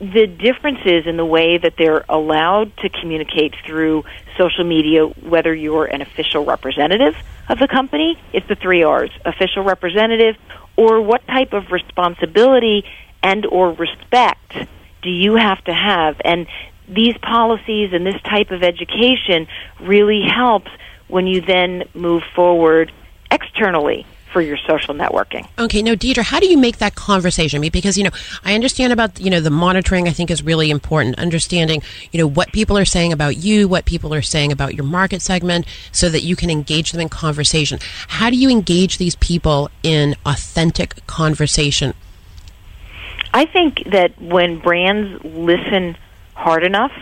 the 0.00 0.26
differences 0.26 1.06
in 1.06 1.16
the 1.16 1.24
way 1.24 1.58
that 1.58 1.74
they're 1.78 2.04
allowed 2.08 2.76
to 2.78 2.88
communicate 2.88 3.54
through 3.64 4.04
social 4.36 4.64
media, 4.64 5.06
whether 5.06 5.54
you're 5.54 5.86
an 5.86 6.02
official 6.02 6.44
representative 6.44 7.14
of 7.48 7.58
the 7.58 7.68
company, 7.68 8.20
it's 8.32 8.46
the 8.48 8.56
three 8.56 8.82
R's, 8.82 9.10
official 9.24 9.62
representative, 9.62 10.36
or 10.76 11.00
what 11.00 11.26
type 11.26 11.52
of 11.52 11.70
responsibility 11.70 12.84
and 13.22 13.46
or 13.46 13.72
respect 13.72 14.56
do 15.02 15.10
you 15.10 15.36
have 15.36 15.62
to 15.64 15.72
have? 15.72 16.20
And 16.24 16.46
these 16.88 17.16
policies 17.18 17.92
and 17.92 18.06
this 18.06 18.20
type 18.22 18.50
of 18.50 18.62
education 18.62 19.46
really 19.80 20.22
helps 20.22 20.70
when 21.08 21.26
you 21.26 21.40
then 21.40 21.84
move 21.94 22.22
forward 22.34 22.92
externally 23.30 24.06
for 24.34 24.42
your 24.42 24.58
social 24.58 24.94
networking. 24.94 25.48
Okay, 25.60 25.80
now 25.80 25.94
Deirdre, 25.94 26.24
how 26.24 26.40
do 26.40 26.48
you 26.48 26.58
make 26.58 26.78
that 26.78 26.96
conversation? 26.96 27.62
Because 27.62 27.96
you 27.96 28.02
know, 28.02 28.10
I 28.44 28.54
understand 28.54 28.92
about 28.92 29.20
you 29.20 29.30
know 29.30 29.40
the 29.40 29.48
monitoring. 29.48 30.08
I 30.08 30.10
think 30.10 30.30
is 30.30 30.42
really 30.42 30.70
important. 30.70 31.18
Understanding 31.18 31.82
you 32.10 32.18
know 32.18 32.26
what 32.26 32.52
people 32.52 32.76
are 32.76 32.84
saying 32.84 33.12
about 33.12 33.36
you, 33.36 33.68
what 33.68 33.84
people 33.84 34.12
are 34.12 34.22
saying 34.22 34.50
about 34.50 34.74
your 34.74 34.84
market 34.84 35.22
segment, 35.22 35.66
so 35.92 36.08
that 36.08 36.22
you 36.22 36.34
can 36.34 36.50
engage 36.50 36.90
them 36.90 37.00
in 37.00 37.08
conversation. 37.08 37.78
How 38.08 38.28
do 38.28 38.36
you 38.36 38.50
engage 38.50 38.98
these 38.98 39.14
people 39.14 39.70
in 39.84 40.16
authentic 40.26 41.06
conversation? 41.06 41.94
I 43.32 43.46
think 43.46 43.84
that 43.92 44.20
when 44.20 44.58
brands 44.58 45.24
listen 45.24 45.96
hard 46.34 46.64
enough, 46.64 46.92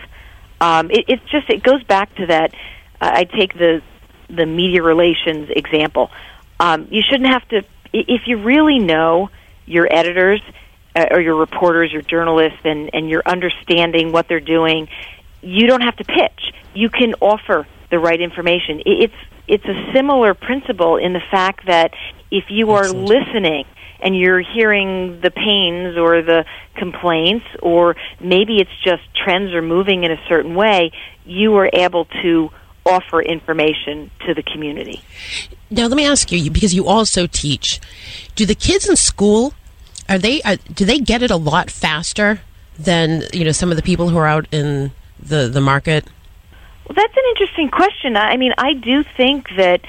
um, 0.60 0.90
it, 0.90 1.06
it's 1.08 1.24
just 1.30 1.48
it 1.48 1.62
goes 1.62 1.82
back 1.84 2.14
to 2.16 2.26
that. 2.26 2.54
Uh, 3.00 3.10
I 3.14 3.24
take 3.24 3.54
the 3.54 3.82
the 4.28 4.44
media 4.44 4.82
relations 4.82 5.48
example. 5.50 6.10
Um, 6.62 6.86
you 6.92 7.02
shouldn't 7.10 7.28
have 7.28 7.46
to, 7.48 7.64
if 7.92 8.22
you 8.26 8.40
really 8.40 8.78
know 8.78 9.30
your 9.66 9.88
editors 9.92 10.40
uh, 10.94 11.06
or 11.10 11.20
your 11.20 11.34
reporters, 11.34 11.92
your 11.92 12.02
journalists, 12.02 12.60
and, 12.62 12.90
and 12.94 13.10
you're 13.10 13.24
understanding 13.26 14.12
what 14.12 14.28
they're 14.28 14.38
doing, 14.38 14.88
you 15.40 15.66
don't 15.66 15.80
have 15.80 15.96
to 15.96 16.04
pitch. 16.04 16.54
You 16.72 16.88
can 16.88 17.14
offer 17.20 17.66
the 17.90 17.98
right 17.98 18.20
information. 18.20 18.80
It's 18.86 19.14
it's 19.48 19.64
a 19.64 19.92
similar 19.92 20.34
principle 20.34 20.98
in 20.98 21.12
the 21.12 21.22
fact 21.32 21.66
that 21.66 21.90
if 22.30 22.44
you 22.48 22.70
are 22.70 22.84
Excellent. 22.84 23.08
listening 23.08 23.64
and 24.00 24.16
you're 24.16 24.40
hearing 24.40 25.20
the 25.20 25.32
pains 25.32 25.98
or 25.98 26.22
the 26.22 26.44
complaints, 26.76 27.44
or 27.60 27.96
maybe 28.20 28.58
it's 28.58 28.70
just 28.84 29.02
trends 29.16 29.52
are 29.52 29.62
moving 29.62 30.04
in 30.04 30.12
a 30.12 30.20
certain 30.28 30.54
way, 30.54 30.92
you 31.24 31.56
are 31.56 31.68
able 31.72 32.04
to 32.22 32.50
offer 32.84 33.22
information 33.22 34.10
to 34.26 34.34
the 34.34 34.42
community. 34.42 35.00
Now, 35.70 35.86
let 35.86 35.96
me 35.96 36.06
ask 36.06 36.30
you, 36.32 36.50
because 36.50 36.74
you 36.74 36.86
also 36.86 37.26
teach, 37.26 37.80
do 38.34 38.44
the 38.44 38.54
kids 38.54 38.88
in 38.88 38.96
school 38.96 39.54
are 40.08 40.18
they 40.18 40.42
are, 40.42 40.56
do 40.56 40.84
they 40.84 40.98
get 40.98 41.22
it 41.22 41.30
a 41.30 41.36
lot 41.36 41.70
faster 41.70 42.40
than 42.78 43.22
you 43.32 43.44
know 43.44 43.52
some 43.52 43.70
of 43.70 43.76
the 43.76 43.82
people 43.82 44.08
who 44.08 44.16
are 44.18 44.26
out 44.26 44.46
in 44.52 44.92
the 45.18 45.48
the 45.48 45.60
market? 45.60 46.04
Well, 46.86 46.96
that's 46.96 47.16
an 47.16 47.22
interesting 47.30 47.70
question. 47.70 48.16
I 48.16 48.36
mean, 48.36 48.52
I 48.58 48.74
do 48.74 49.04
think 49.16 49.48
that 49.56 49.80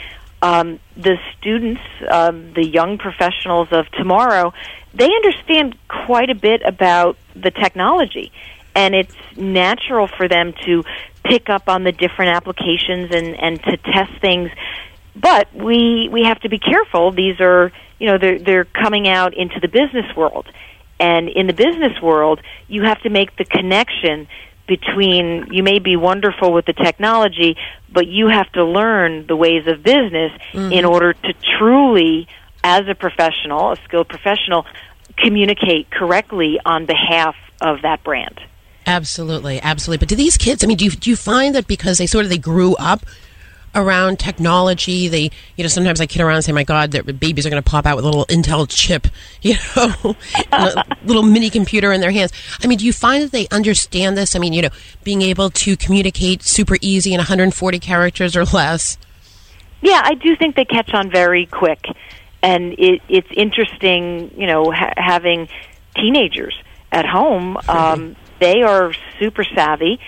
um, 0.42 0.80
the 0.96 1.18
students, 1.38 1.82
um, 2.10 2.54
the 2.54 2.66
young 2.66 2.98
professionals 2.98 3.70
of 3.72 3.90
tomorrow, 3.92 4.54
they 4.94 5.06
understand 5.06 5.76
quite 5.88 6.30
a 6.30 6.36
bit 6.36 6.62
about 6.64 7.18
the 7.36 7.50
technology, 7.50 8.32
and 8.76 8.96
it's 8.96 9.16
natural 9.36 10.08
for 10.08 10.28
them 10.28 10.54
to 10.66 10.84
pick 11.24 11.50
up 11.50 11.70
on 11.70 11.84
the 11.84 11.92
different 11.92 12.36
applications 12.36 13.12
and 13.12 13.36
and 13.40 13.62
to 13.64 13.78
test 13.78 14.12
things 14.22 14.50
but 15.16 15.54
we 15.54 16.10
we 16.12 16.24
have 16.24 16.40
to 16.42 16.50
be 16.50 16.60
careful. 16.60 17.12
These 17.12 17.40
are 17.40 17.72
you 18.00 18.08
know 18.08 18.18
they're 18.18 18.40
they're 18.40 18.66
coming 18.66 19.08
out 19.08 19.34
into 19.36 19.60
the 19.60 19.68
business 19.68 20.16
world, 20.16 20.48
and 21.00 21.30
in 21.30 21.48
the 21.48 21.54
business 21.54 22.02
world, 22.02 22.42
you 22.68 22.84
have 22.84 23.02
to 23.02 23.10
make 23.10 23.36
the 23.38 23.46
connection 23.46 24.28
between 24.68 25.48
you 25.52 25.62
may 25.62 25.80
be 25.80 25.96
wonderful 25.96 26.54
with 26.54 26.66
the 26.66 26.74
technology, 26.74 27.58
but 27.92 28.08
you 28.08 28.28
have 28.30 28.52
to 28.54 28.64
learn 28.64 29.28
the 29.28 29.36
ways 29.36 29.68
of 29.68 29.84
business 29.84 30.32
mm-hmm. 30.52 30.72
in 30.72 30.86
order 30.86 31.14
to 31.14 31.34
truly, 31.58 32.28
as 32.64 32.88
a 32.88 32.96
professional, 32.96 33.74
a 33.74 33.76
skilled 33.84 34.08
professional, 34.08 34.66
communicate 35.18 35.92
correctly 35.92 36.60
on 36.66 36.86
behalf 36.86 37.36
of 37.62 37.82
that 37.84 38.04
brand. 38.04 38.40
Absolutely, 38.86 39.62
absolutely. 39.62 40.00
But 40.00 40.10
do 40.10 40.16
these 40.16 40.38
kids? 40.38 40.64
I 40.64 40.68
mean, 40.68 40.78
do 40.78 40.86
you, 40.86 40.92
do 40.92 41.10
you 41.10 41.16
find 41.16 41.56
that 41.56 41.68
because 41.68 41.98
they 41.98 42.08
sort 42.08 42.26
of 42.26 42.30
they 42.30 42.38
grew 42.38 42.76
up 42.76 43.06
around 43.76 44.20
technology. 44.20 45.08
They, 45.08 45.32
you 45.56 45.64
know, 45.64 45.68
sometimes 45.68 46.00
I 46.00 46.06
kid 46.06 46.22
around 46.22 46.36
and 46.36 46.46
say, 46.46 46.52
"My 46.52 46.64
God, 46.64 46.92
their 46.92 47.04
babies 47.04 47.46
are 47.46 47.50
going 47.50 47.62
to 47.62 47.70
pop 47.70 47.86
out 47.86 47.96
with 47.96 48.06
a 48.06 48.08
little 48.08 48.26
Intel 48.26 48.68
chip, 48.70 49.08
you 49.42 49.56
know, 49.76 50.16
a 50.52 50.84
little 51.06 51.24
mini 51.24 51.50
computer 51.50 51.92
in 51.92 52.02
their 52.02 52.12
hands." 52.12 52.32
I 52.62 52.68
mean, 52.68 52.78
do 52.78 52.86
you 52.86 52.94
find 52.94 53.24
that 53.24 53.32
they 53.32 53.48
understand 53.50 54.18
this? 54.18 54.36
I 54.36 54.40
mean, 54.40 54.54
you 54.54 54.64
know, 54.64 54.70
being 55.04 55.22
able 55.22 55.50
to 55.50 55.78
communicate 55.78 56.44
super 56.44 56.78
easy 56.82 57.14
in 57.14 57.18
140 57.18 57.80
characters 57.80 58.36
or 58.36 58.46
less. 58.46 58.98
Yeah, 59.82 60.02
I 60.04 60.14
do 60.14 60.36
think 60.36 60.56
they 60.56 60.66
catch 60.66 60.94
on 60.94 61.12
very 61.12 61.46
quick, 61.46 61.86
and 62.42 62.74
it, 62.80 63.02
it's 63.10 63.28
interesting, 63.32 64.34
you 64.38 64.48
know, 64.48 64.72
ha- 64.72 64.94
having 64.96 65.50
teenagers 65.96 66.56
at 66.92 67.06
home. 67.06 67.58
Um, 67.68 68.16
they 68.40 68.62
are 68.62 68.94
super 69.20 69.44
savvy 69.44 70.00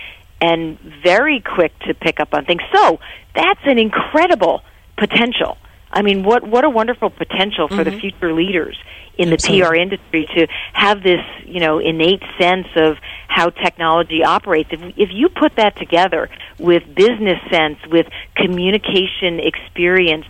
and 0.42 0.80
very 0.80 1.42
quick 1.42 1.78
to 1.80 1.94
pick 1.94 2.20
up 2.20 2.34
on 2.34 2.46
things. 2.46 2.62
So 2.74 3.00
that's 3.34 3.62
an 3.66 3.80
incredible 3.80 4.62
potential. 4.98 5.58
I 5.92 6.02
mean, 6.02 6.24
what 6.24 6.46
what 6.46 6.66
a 6.66 6.70
wonderful 6.70 7.10
potential 7.10 7.68
for 7.68 7.76
mm-hmm. 7.76 7.96
the 7.96 8.00
future 8.00 8.34
leaders 8.34 8.78
in 9.18 9.32
Absolutely. 9.32 9.62
the 9.62 9.68
PR 9.68 9.76
industry 9.76 10.30
to 10.36 10.48
have 10.74 11.02
this, 11.04 11.22
you 11.46 11.62
know, 11.62 11.80
innate 11.80 12.22
sense 12.38 12.68
of 12.76 12.98
how 13.30 13.50
technology 13.50 14.24
operates. 14.24 14.70
If 14.74 14.82
if 14.98 15.10
you 15.14 15.30
put 15.30 15.56
that 15.56 15.78
together 15.78 16.30
with 16.60 16.84
business 16.94 17.40
sense, 17.50 17.80
with 17.88 18.08
communication 18.36 19.40
experience, 19.40 20.26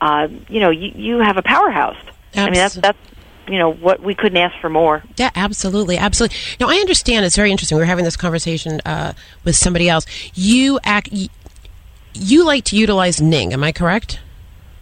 uh, 0.00 0.28
you 0.48 0.60
know, 0.60 0.70
you, 0.70 0.92
you 0.94 1.18
have 1.18 1.36
a 1.36 1.42
powerhouse. 1.42 2.02
I 2.34 2.44
mean, 2.46 2.54
that's 2.54 2.74
that's 2.74 2.98
you 3.48 3.58
know 3.58 3.72
what 3.72 4.00
we 4.00 4.14
couldn't 4.14 4.38
ask 4.38 4.58
for 4.60 4.68
more. 4.68 5.02
Yeah, 5.16 5.30
absolutely, 5.34 5.96
absolutely. 5.96 6.36
Now 6.60 6.68
I 6.68 6.76
understand 6.76 7.24
it's 7.24 7.36
very 7.36 7.50
interesting. 7.50 7.76
We 7.76 7.82
are 7.82 7.86
having 7.86 8.04
this 8.04 8.16
conversation 8.16 8.80
uh, 8.84 9.14
with 9.44 9.56
somebody 9.56 9.88
else. 9.88 10.06
You 10.34 10.78
act, 10.84 11.10
you, 12.14 12.44
like 12.44 12.64
to 12.64 12.76
utilize 12.76 13.20
Ning. 13.20 13.52
Am 13.52 13.64
I 13.64 13.72
correct? 13.72 14.20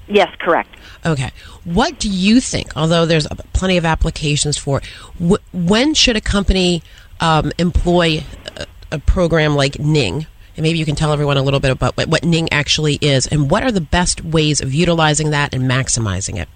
Yes, 0.09 0.29
correct. 0.41 0.75
Okay. 1.07 1.31
What 1.65 1.99
do 1.99 2.11
you 2.11 2.41
think? 2.41 2.77
Although 2.77 3.07
there's 3.07 3.27
plenty 3.53 3.77
of 3.77 3.85
applications 3.85 4.59
for 4.59 4.79
it, 4.79 4.87
wh- 5.19 5.55
when 5.55 5.95
should 5.95 6.17
a 6.17 6.21
company 6.21 6.83
um, 7.21 7.53
employ 7.59 8.25
a, 8.57 8.67
a, 8.93 8.99
program 8.99 9.55
like 9.55 9.79
Ning? 9.79 10.27
And 10.57 10.65
maybe 10.65 10.79
you 10.79 10.85
can 10.85 10.97
tell 10.97 11.13
everyone 11.13 11.37
a 11.37 11.43
little 11.43 11.61
bit 11.61 11.71
about 11.71 11.97
what, 11.97 12.09
what 12.09 12.25
Ning 12.25 12.53
actually 12.53 12.99
is, 13.01 13.27
and 13.27 13.51
what 13.51 13.63
are 13.63 13.71
the 13.71 13.81
best 13.81 14.25
ways 14.25 14.61
of 14.61 14.75
utilizing 14.75 15.31
that 15.31 15.55
and 15.55 15.71
maximizing 15.71 16.37
it. 16.39 16.49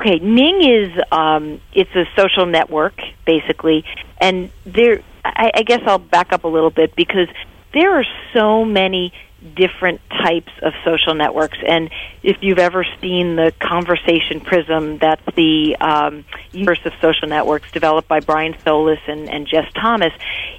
Okay, 0.00 0.18
Ning 0.18 0.62
is 0.62 0.98
um, 1.12 1.60
it's 1.74 1.94
a 1.94 2.06
social 2.16 2.46
network 2.46 2.98
basically, 3.26 3.84
and 4.18 4.50
there. 4.64 5.02
I, 5.22 5.50
I 5.56 5.62
guess 5.62 5.80
I'll 5.84 5.98
back 5.98 6.32
up 6.32 6.44
a 6.44 6.48
little 6.48 6.70
bit 6.70 6.96
because 6.96 7.28
there 7.74 7.98
are 7.98 8.04
so 8.32 8.64
many 8.64 9.12
different 9.54 10.00
types 10.08 10.50
of 10.62 10.72
social 10.86 11.14
networks. 11.14 11.58
And 11.66 11.90
if 12.22 12.38
you've 12.40 12.58
ever 12.58 12.86
seen 13.02 13.36
the 13.36 13.52
Conversation 13.60 14.40
Prism, 14.40 14.96
that's 14.96 15.22
the 15.36 15.76
um, 15.78 16.24
universe 16.52 16.80
of 16.86 16.94
social 17.02 17.28
networks 17.28 17.70
developed 17.70 18.08
by 18.08 18.20
Brian 18.20 18.56
Solis 18.64 19.00
and, 19.06 19.28
and 19.28 19.46
Jess 19.46 19.70
Thomas, 19.74 20.14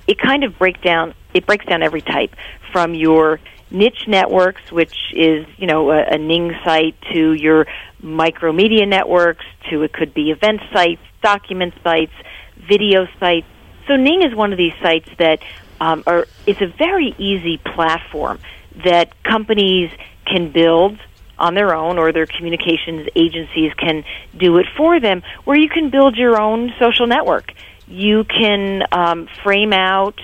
it 0.05 0.19
kind 0.19 0.43
of 0.43 0.59
break 0.59 0.83
down 0.83 1.15
it 1.33 1.47
breaks 1.47 1.65
down 1.65 1.81
every 1.81 2.01
type 2.01 2.35
from 2.71 2.93
your 2.93 3.39
niche 3.71 4.07
networks, 4.07 4.71
which 4.71 5.13
is 5.13 5.45
you 5.57 5.67
know 5.67 5.91
a, 5.91 6.15
a 6.15 6.17
Ning 6.17 6.55
site, 6.63 6.95
to 7.13 7.33
your 7.33 7.67
micromedia 8.03 8.87
networks, 8.87 9.45
to 9.69 9.83
it 9.83 9.93
could 9.93 10.13
be 10.13 10.31
event 10.31 10.61
sites, 10.73 11.01
document 11.21 11.73
sites, 11.83 12.13
video 12.57 13.07
sites. 13.19 13.47
So 13.87 13.95
Ning 13.95 14.21
is 14.23 14.35
one 14.35 14.51
of 14.51 14.57
these 14.57 14.73
sites 14.81 15.09
that 15.17 15.39
um, 15.79 16.03
are 16.05 16.27
it's 16.45 16.61
a 16.61 16.67
very 16.67 17.15
easy 17.17 17.57
platform 17.57 18.39
that 18.83 19.21
companies 19.23 19.91
can 20.25 20.51
build 20.51 20.97
on 21.37 21.55
their 21.55 21.73
own 21.73 21.97
or 21.97 22.11
their 22.11 22.27
communications 22.27 23.07
agencies 23.15 23.73
can 23.73 24.03
do 24.37 24.57
it 24.59 24.67
for 24.77 24.99
them 24.99 25.23
where 25.43 25.57
you 25.57 25.67
can 25.67 25.89
build 25.89 26.15
your 26.15 26.39
own 26.39 26.71
social 26.79 27.07
network 27.07 27.51
you 27.87 28.23
can 28.23 28.83
um, 28.91 29.27
frame 29.43 29.73
out 29.73 30.19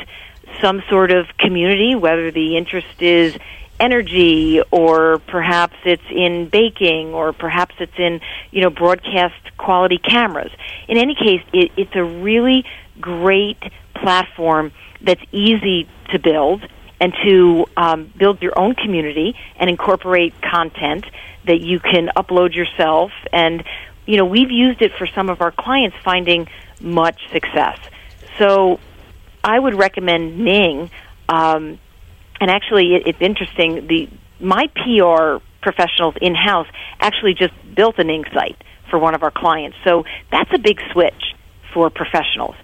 some 0.62 0.84
sort 0.90 1.12
of 1.12 1.26
community 1.38 1.96
whether 1.96 2.32
the 2.32 2.58
interest 2.58 3.02
is 3.02 3.38
energy 3.80 4.62
or 4.72 5.20
perhaps 5.20 5.76
it's 5.86 6.10
in 6.10 6.50
baking 6.50 7.14
or 7.14 7.32
perhaps 7.32 7.76
it's 7.80 7.98
in 7.98 8.20
you 8.52 8.62
know 8.62 8.70
broadcast 8.70 9.36
quality 9.58 9.98
cameras 9.98 10.52
in 10.88 10.98
any 10.98 11.14
case 11.14 11.42
it, 11.54 11.72
it's 11.78 11.96
a 11.96 12.04
really 12.04 12.66
great 13.00 13.62
platform 13.94 14.72
that's 15.02 15.22
easy 15.32 15.88
to 16.10 16.20
build 16.20 16.64
and 17.00 17.14
to 17.24 17.66
um, 17.78 18.12
build 18.18 18.42
your 18.42 18.58
own 18.58 18.76
community 18.76 19.36
and 19.58 19.70
incorporate 19.70 20.34
content 20.42 21.06
that 21.46 21.62
you 21.62 21.80
can 21.80 22.10
upload 22.16 22.56
yourself. 22.56 23.12
And, 23.32 23.64
you 24.06 24.18
know, 24.18 24.26
we've 24.26 24.52
used 24.52 24.82
it 24.82 24.94
for 24.98 25.08
some 25.08 25.30
of 25.30 25.42
our 25.42 25.52
clients 25.52 25.96
finding 26.04 26.48
much 26.80 27.20
success. 27.32 27.80
So 28.38 28.80
I 29.44 29.60
would 29.60 29.76
recommend 29.76 30.40
Ning. 30.40 30.90
Um, 31.30 31.80
and 32.40 32.52
actually, 32.52 32.96
it, 32.96 33.04
it's 33.08 33.22
interesting. 33.22 33.88
The 33.88 34.10
my 34.40 34.68
PR 34.76 35.44
professionals 35.62 36.16
in 36.22 36.36
house 36.36 36.68
actually 37.00 37.34
just 37.34 37.54
built 37.76 37.98
a 37.98 38.04
Ning 38.04 38.24
site 38.34 38.62
for 38.90 39.00
one 39.00 39.16
of 39.16 39.24
our 39.24 39.32
clients. 39.32 39.78
So 39.84 40.06
that's 40.32 40.52
a 40.54 40.60
big 40.60 40.80
switch 40.92 41.36
for 41.74 41.90
professionals. 41.90 42.56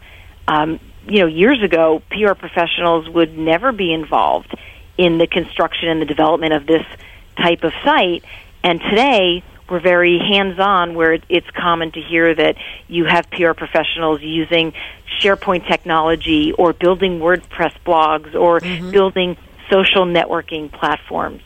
Um, 0.48 0.80
you 1.08 1.20
know, 1.20 1.28
years 1.28 1.62
ago, 1.62 2.02
PR 2.10 2.34
professionals 2.34 3.10
would 3.10 3.38
never 3.38 3.72
be 3.72 3.94
involved 3.94 4.54
in 4.98 5.18
the 5.18 5.28
construction 5.28 5.90
and 5.90 6.02
the 6.02 6.06
development 6.06 6.54
of 6.54 6.66
this 6.66 6.86
type 7.38 7.64
of 7.64 7.74
site. 7.84 8.24
And 8.64 8.80
today, 8.80 9.44
we're 9.70 9.80
very 9.80 10.20
hands 10.20 10.60
on 10.60 10.94
where 10.94 11.18
it's 11.30 11.50
common 11.52 11.92
to 11.92 12.02
hear 12.02 12.34
that 12.34 12.56
you 12.88 13.06
have 13.06 13.30
PR 13.32 13.54
professionals 13.54 14.22
using 14.22 14.74
SharePoint 15.20 15.68
technology 15.68 16.52
or 16.54 16.74
building 16.74 17.20
WordPress 17.20 17.74
blogs 17.86 18.36
or 18.36 18.60
mm-hmm. 18.60 18.92
building 18.92 19.38
social 19.70 20.06
networking 20.06 20.72
platforms. 20.72 21.42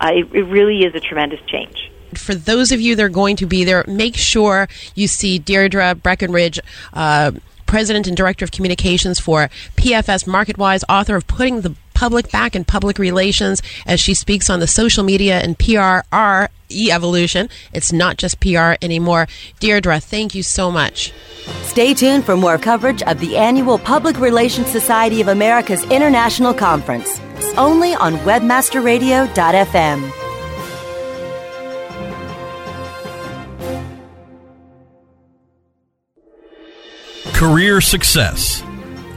Uh, 0.00 0.12
it, 0.14 0.34
it 0.34 0.44
really 0.44 0.84
is 0.84 0.94
a 0.94 1.00
tremendous 1.00 1.40
change 1.46 1.90
for 2.14 2.34
those 2.34 2.72
of 2.72 2.80
you 2.80 2.96
that 2.96 3.02
are 3.02 3.08
going 3.10 3.36
to 3.36 3.46
be 3.46 3.64
there, 3.64 3.84
make 3.86 4.16
sure 4.16 4.68
you 4.94 5.06
see 5.06 5.38
Deirdre 5.38 5.94
Breakenridge 5.94 6.58
uh, 6.94 7.32
President 7.66 8.06
and 8.06 8.16
Director 8.16 8.44
of 8.44 8.50
Communications 8.50 9.20
for 9.20 9.50
PFS 9.76 10.26
Marketwyse, 10.26 10.84
author 10.88 11.16
of 11.16 11.26
Putting 11.26 11.60
the 11.60 11.74
Public 11.98 12.30
Back 12.30 12.54
in 12.54 12.64
Public 12.64 12.96
Relations, 13.00 13.60
as 13.84 13.98
she 13.98 14.14
speaks 14.14 14.48
on 14.48 14.60
the 14.60 14.68
social 14.68 15.02
media 15.02 15.40
and 15.40 15.58
PRR 15.58 16.46
evolution. 16.70 17.48
It's 17.72 17.92
not 17.92 18.18
just 18.18 18.38
PR 18.38 18.74
anymore. 18.80 19.26
Deirdre, 19.58 19.98
thank 19.98 20.32
you 20.32 20.44
so 20.44 20.70
much. 20.70 21.12
Stay 21.62 21.94
tuned 21.94 22.24
for 22.24 22.36
more 22.36 22.56
coverage 22.56 23.02
of 23.02 23.18
the 23.18 23.36
annual 23.36 23.78
Public 23.78 24.20
Relations 24.20 24.68
Society 24.68 25.20
of 25.20 25.26
America's 25.26 25.82
International 25.90 26.54
Conference, 26.54 27.20
only 27.56 27.96
on 27.96 28.14
WebmasterRadio.fm. 28.18 30.12
career 37.38 37.80
success. 37.80 38.64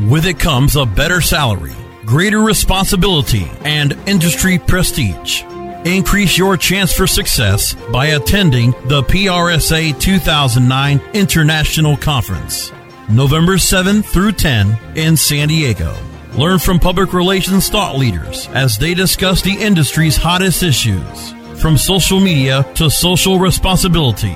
With 0.10 0.28
it 0.28 0.38
comes 0.38 0.76
a 0.76 0.86
better 0.86 1.22
salary, 1.22 1.74
greater 2.12 2.42
responsibility, 2.42 3.50
and 3.64 3.94
industry 4.06 4.60
prestige. 4.60 5.44
Increase 5.86 6.38
your 6.38 6.58
chance 6.58 6.92
for 6.92 7.08
success 7.08 7.74
by 7.90 8.08
attending 8.08 8.72
the 8.90 9.02
PRSA 9.04 9.98
2009 9.98 11.02
International 11.14 11.96
Conference, 11.96 12.74
November 13.10 13.58
7 13.58 14.04
through 14.04 14.34
10 14.34 14.78
in 14.96 15.16
San 15.16 15.48
Diego. 15.48 15.96
Learn 16.34 16.60
from 16.60 16.80
public 16.80 17.14
relations 17.14 17.70
thought 17.70 17.98
leaders 17.98 18.50
as 18.50 18.78
they 18.78 18.94
discuss 18.94 19.42
the 19.42 19.58
industry's 19.58 20.18
hottest 20.18 20.64
issues, 20.64 21.34
from 21.62 21.78
social 21.78 22.20
media 22.20 22.70
to 22.76 22.90
social 22.90 23.40
responsibility. 23.40 24.36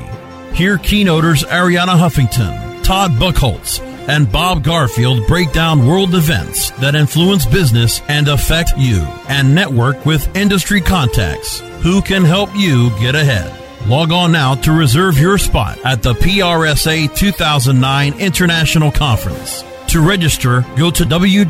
Hear 0.53 0.77
keynoters 0.77 1.43
Arianna 1.43 1.97
Huffington, 1.97 2.81
Todd 2.85 3.11
Buchholz 3.11 3.81
and 4.07 4.31
Bob 4.31 4.63
Garfield 4.63 5.27
break 5.27 5.51
down 5.51 5.87
world 5.87 6.15
events 6.15 6.71
that 6.81 6.95
influence 6.95 7.45
business 7.45 8.01
and 8.07 8.27
affect 8.27 8.71
you, 8.77 9.01
and 9.29 9.53
network 9.53 10.05
with 10.05 10.35
industry 10.35 10.81
contacts 10.81 11.59
who 11.81 12.01
can 12.01 12.23
help 12.23 12.49
you 12.55 12.89
get 12.99 13.15
ahead. 13.15 13.51
Log 13.87 14.11
on 14.11 14.31
now 14.31 14.55
to 14.55 14.71
reserve 14.71 15.17
your 15.17 15.37
spot 15.37 15.77
at 15.85 16.01
the 16.01 16.13
PRSA 16.13 17.15
2009 17.15 18.19
International 18.19 18.91
Conference. 18.91 19.63
To 19.89 20.01
register, 20.01 20.65
go 20.75 20.89
to 20.89 21.03
www.prsa.org. 21.03 21.45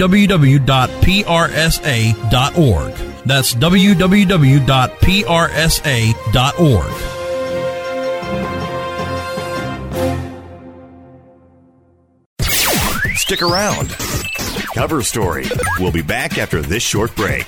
That's 3.26 3.56
www.prsa.org. 3.56 4.66
Stick 13.26 13.42
around. 13.42 13.90
Cover 14.76 15.02
Story. 15.02 15.46
We'll 15.80 15.92
be 15.92 16.04
back 16.04 16.38
after 16.38 16.62
this 16.62 16.84
short 16.84 17.16
break. 17.16 17.48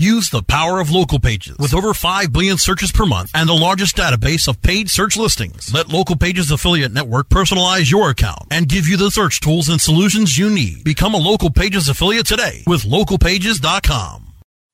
Use 0.00 0.30
the 0.30 0.42
power 0.42 0.80
of 0.80 0.90
local 0.90 1.18
pages 1.18 1.58
with 1.58 1.74
over 1.74 1.92
5 1.92 2.32
billion 2.32 2.56
searches 2.56 2.90
per 2.90 3.04
month 3.04 3.30
and 3.34 3.46
the 3.46 3.52
largest 3.52 3.98
database 3.98 4.48
of 4.48 4.62
paid 4.62 4.88
search 4.88 5.14
listings. 5.14 5.74
Let 5.74 5.88
Local 5.90 6.16
Pages 6.16 6.50
Affiliate 6.50 6.90
Network 6.90 7.28
personalize 7.28 7.90
your 7.90 8.08
account 8.08 8.46
and 8.50 8.66
give 8.66 8.88
you 8.88 8.96
the 8.96 9.10
search 9.10 9.40
tools 9.40 9.68
and 9.68 9.78
solutions 9.78 10.38
you 10.38 10.48
need. 10.48 10.84
Become 10.84 11.12
a 11.12 11.18
Local 11.18 11.50
Pages 11.50 11.90
affiliate 11.90 12.24
today 12.24 12.64
with 12.66 12.84
localpages.com. 12.84 14.29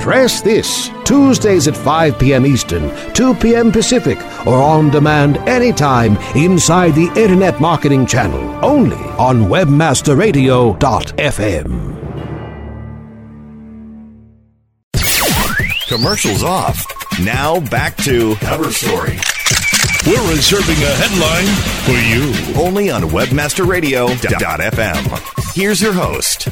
Press 0.00 0.40
this 0.40 0.90
Tuesdays 1.04 1.68
at 1.68 1.76
5 1.76 2.18
p.m. 2.18 2.46
Eastern, 2.46 2.90
2 3.12 3.34
p.m. 3.34 3.70
Pacific, 3.70 4.16
or 4.46 4.56
on 4.56 4.88
demand 4.90 5.36
anytime 5.48 6.16
inside 6.34 6.94
the 6.94 7.12
Internet 7.16 7.60
Marketing 7.60 8.06
Channel. 8.06 8.40
Only 8.64 8.96
on 8.96 9.42
WebmasterRadio.fm. 9.44 11.90
Commercials 15.88 16.42
off. 16.42 16.86
Now 17.20 17.60
back 17.68 17.96
to 17.98 18.34
Cover 18.36 18.72
Story. 18.72 19.18
We're 20.06 20.30
reserving 20.30 20.76
a 20.76 20.94
headline 20.96 21.44
for 21.84 21.98
you. 22.08 22.32
Only 22.64 22.90
on 22.90 23.02
WebmasterRadio.fm. 23.02 25.54
Here's 25.54 25.82
your 25.82 25.92
host. 25.92 26.48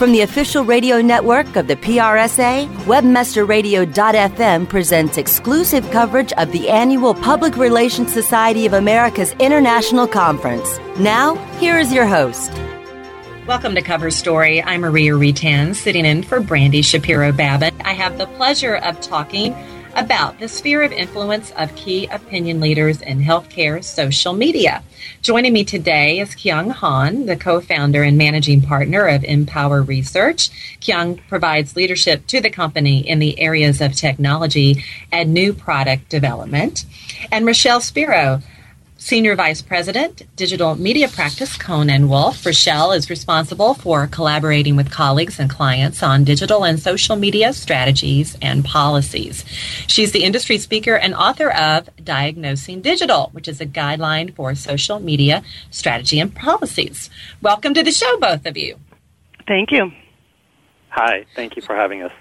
From 0.00 0.12
the 0.12 0.22
official 0.22 0.64
radio 0.64 1.02
network 1.02 1.56
of 1.56 1.66
the 1.66 1.76
PRSA, 1.76 2.66
WebmasterRadio.fm 2.84 4.66
presents 4.66 5.18
exclusive 5.18 5.90
coverage 5.90 6.32
of 6.38 6.50
the 6.52 6.70
annual 6.70 7.12
Public 7.12 7.58
Relations 7.58 8.10
Society 8.10 8.64
of 8.64 8.72
America's 8.72 9.34
International 9.34 10.08
Conference. 10.08 10.78
Now, 10.98 11.34
here 11.58 11.78
is 11.78 11.92
your 11.92 12.06
host. 12.06 12.50
Welcome 13.46 13.74
to 13.74 13.82
Cover 13.82 14.10
Story. 14.10 14.62
I'm 14.62 14.80
Maria 14.80 15.12
Retan, 15.12 15.74
sitting 15.74 16.06
in 16.06 16.22
for 16.22 16.40
Brandy 16.40 16.80
Shapiro 16.80 17.30
Babin. 17.30 17.78
I 17.82 17.92
have 17.92 18.16
the 18.16 18.26
pleasure 18.26 18.76
of 18.76 19.02
talking 19.02 19.52
about 20.00 20.38
the 20.40 20.48
sphere 20.48 20.82
of 20.82 20.92
influence 20.92 21.50
of 21.58 21.76
key 21.76 22.06
opinion 22.06 22.58
leaders 22.58 23.02
in 23.02 23.20
healthcare 23.20 23.84
social 23.84 24.32
media. 24.32 24.82
Joining 25.20 25.52
me 25.52 25.62
today 25.62 26.20
is 26.20 26.34
Kyung 26.34 26.70
Han, 26.70 27.26
the 27.26 27.36
co 27.36 27.60
founder 27.60 28.02
and 28.02 28.16
managing 28.16 28.62
partner 28.62 29.06
of 29.06 29.22
Empower 29.24 29.82
Research. 29.82 30.48
Kyung 30.80 31.18
provides 31.28 31.76
leadership 31.76 32.26
to 32.28 32.40
the 32.40 32.48
company 32.48 33.06
in 33.06 33.18
the 33.18 33.38
areas 33.38 33.82
of 33.82 33.92
technology 33.92 34.82
and 35.12 35.34
new 35.34 35.52
product 35.52 36.08
development. 36.08 36.86
And 37.30 37.44
Rochelle 37.44 37.82
Spiro, 37.82 38.40
Senior 39.02 39.34
Vice 39.34 39.62
President, 39.62 40.24
Digital 40.36 40.74
Media 40.74 41.08
Practice, 41.08 41.56
Cohn 41.56 41.88
& 42.08 42.08
Wolfe. 42.08 42.44
Rochelle 42.44 42.92
is 42.92 43.08
responsible 43.08 43.72
for 43.72 44.06
collaborating 44.06 44.76
with 44.76 44.90
colleagues 44.90 45.40
and 45.40 45.48
clients 45.48 46.02
on 46.02 46.22
digital 46.22 46.64
and 46.64 46.78
social 46.78 47.16
media 47.16 47.54
strategies 47.54 48.36
and 48.42 48.62
policies. 48.62 49.42
She's 49.86 50.12
the 50.12 50.22
industry 50.22 50.58
speaker 50.58 50.96
and 50.96 51.14
author 51.14 51.50
of 51.50 51.88
Diagnosing 52.04 52.82
Digital, 52.82 53.30
which 53.32 53.48
is 53.48 53.58
a 53.58 53.66
guideline 53.66 54.36
for 54.36 54.54
social 54.54 55.00
media 55.00 55.42
strategy 55.70 56.20
and 56.20 56.34
policies. 56.34 57.08
Welcome 57.40 57.72
to 57.72 57.82
the 57.82 57.92
show, 57.92 58.18
both 58.18 58.44
of 58.44 58.58
you. 58.58 58.76
Thank 59.48 59.72
you. 59.72 59.92
Hi, 60.90 61.24
thank 61.34 61.56
you 61.56 61.62
for 61.62 61.74
having 61.74 62.02
us. 62.02 62.12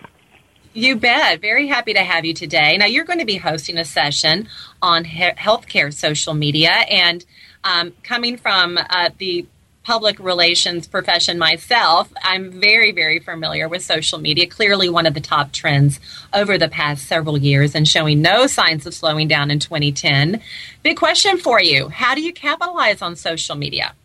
You 0.80 0.96
bet. 0.96 1.42
Very 1.42 1.68
happy 1.68 1.94
to 1.94 2.00
have 2.00 2.24
you 2.24 2.34
today. 2.34 2.78
Now, 2.78 2.86
you're 2.86 3.04
going 3.04 3.20
to 3.20 3.26
be 3.26 3.36
hosting 3.36 3.78
a 3.78 3.84
session 3.84 4.48
on 4.82 5.04
he- 5.04 5.32
healthcare 5.32 5.94
social 5.94 6.34
media. 6.34 6.70
And 6.70 7.26
um, 7.66 7.92
coming 8.02 8.38
from 8.38 8.78
uh, 8.78 9.10
the 9.18 9.46
public 9.84 10.18
relations 10.20 10.88
profession 10.88 11.38
myself, 11.38 12.14
I'm 12.24 12.62
very, 12.62 12.94
very 12.94 13.20
familiar 13.20 13.68
with 13.68 13.84
social 13.84 14.20
media. 14.20 14.48
Clearly, 14.48 14.88
one 14.88 15.06
of 15.06 15.14
the 15.14 15.20
top 15.20 15.52
trends 15.52 16.00
over 16.32 16.58
the 16.58 16.70
past 16.70 17.06
several 17.06 17.38
years 17.38 17.76
and 17.76 17.86
showing 17.86 18.22
no 18.22 18.48
signs 18.48 18.86
of 18.86 18.94
slowing 18.94 19.28
down 19.28 19.52
in 19.52 19.60
2010. 19.60 20.42
Big 20.82 20.96
question 20.96 21.40
for 21.40 21.62
you 21.62 21.90
How 21.90 22.16
do 22.16 22.22
you 22.22 22.32
capitalize 22.32 23.02
on 23.02 23.18
social 23.18 23.58
media? 23.58 23.96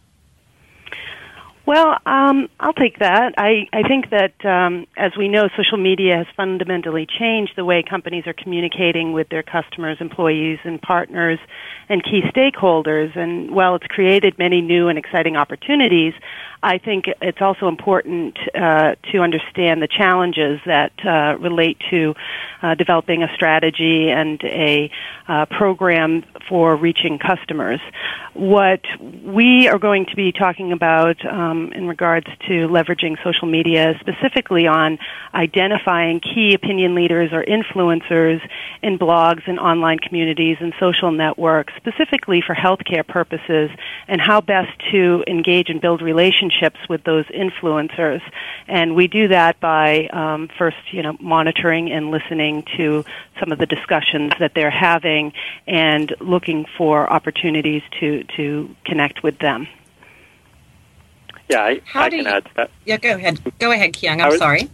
Well, 1.66 1.96
um, 2.04 2.50
I'll 2.60 2.74
take 2.74 2.98
that. 2.98 3.34
I, 3.38 3.66
I 3.72 3.88
think 3.88 4.10
that, 4.10 4.44
um, 4.44 4.86
as 4.98 5.12
we 5.16 5.28
know, 5.28 5.48
social 5.56 5.78
media 5.78 6.18
has 6.18 6.26
fundamentally 6.36 7.06
changed 7.06 7.52
the 7.56 7.64
way 7.64 7.82
companies 7.82 8.26
are 8.26 8.34
communicating 8.34 9.14
with 9.14 9.30
their 9.30 9.42
customers, 9.42 9.96
employees, 9.98 10.58
and 10.64 10.80
partners 10.80 11.38
and 11.88 12.04
key 12.04 12.20
stakeholders. 12.34 13.16
And 13.16 13.50
while 13.50 13.76
it's 13.76 13.86
created 13.86 14.38
many 14.38 14.60
new 14.60 14.88
and 14.88 14.98
exciting 14.98 15.36
opportunities, 15.36 16.12
I 16.64 16.78
think 16.78 17.04
it's 17.20 17.42
also 17.42 17.68
important 17.68 18.38
uh, 18.54 18.94
to 19.12 19.18
understand 19.18 19.82
the 19.82 19.88
challenges 19.88 20.60
that 20.64 20.92
uh, 21.04 21.36
relate 21.38 21.76
to 21.90 22.14
uh, 22.62 22.74
developing 22.74 23.22
a 23.22 23.28
strategy 23.34 24.10
and 24.10 24.42
a 24.44 24.90
uh, 25.28 25.44
program 25.46 26.24
for 26.48 26.74
reaching 26.76 27.18
customers. 27.18 27.80
What 28.32 28.80
we 29.00 29.68
are 29.68 29.78
going 29.78 30.06
to 30.06 30.16
be 30.16 30.32
talking 30.32 30.72
about 30.72 31.22
um, 31.26 31.53
in 31.74 31.88
regards 31.88 32.26
to 32.46 32.68
leveraging 32.68 33.22
social 33.22 33.48
media, 33.48 33.94
specifically 34.00 34.66
on 34.66 34.98
identifying 35.34 36.20
key 36.20 36.54
opinion 36.54 36.94
leaders 36.94 37.30
or 37.32 37.44
influencers 37.44 38.40
in 38.82 38.98
blogs 38.98 39.42
and 39.46 39.58
online 39.58 39.98
communities 39.98 40.56
and 40.60 40.72
social 40.78 41.10
networks, 41.12 41.72
specifically 41.76 42.42
for 42.46 42.54
healthcare 42.54 43.06
purposes, 43.06 43.70
and 44.08 44.20
how 44.20 44.40
best 44.40 44.72
to 44.90 45.24
engage 45.26 45.68
and 45.70 45.80
build 45.80 46.02
relationships 46.02 46.78
with 46.88 47.02
those 47.04 47.24
influencers. 47.26 48.20
And 48.68 48.94
we 48.94 49.06
do 49.08 49.28
that 49.28 49.60
by 49.60 50.08
um, 50.08 50.48
first, 50.58 50.76
you 50.92 51.02
know, 51.02 51.16
monitoring 51.20 51.90
and 51.90 52.10
listening 52.10 52.64
to 52.76 53.04
some 53.40 53.52
of 53.52 53.58
the 53.58 53.66
discussions 53.66 54.32
that 54.40 54.52
they're 54.54 54.70
having 54.70 55.32
and 55.66 56.14
looking 56.20 56.66
for 56.76 57.10
opportunities 57.10 57.82
to, 58.00 58.24
to 58.36 58.74
connect 58.84 59.22
with 59.22 59.38
them. 59.38 59.66
Yeah, 61.48 61.60
I, 61.62 61.80
I 61.94 62.10
can 62.10 62.20
you- 62.20 62.26
add 62.26 62.44
to 62.46 62.54
that. 62.56 62.70
Yeah, 62.84 62.96
go 62.96 63.14
ahead. 63.16 63.40
Go 63.58 63.70
ahead, 63.72 63.92
Kyung. 63.96 64.20
I 64.20 64.24
I'm 64.24 64.30
was- 64.30 64.38
sorry. 64.38 64.70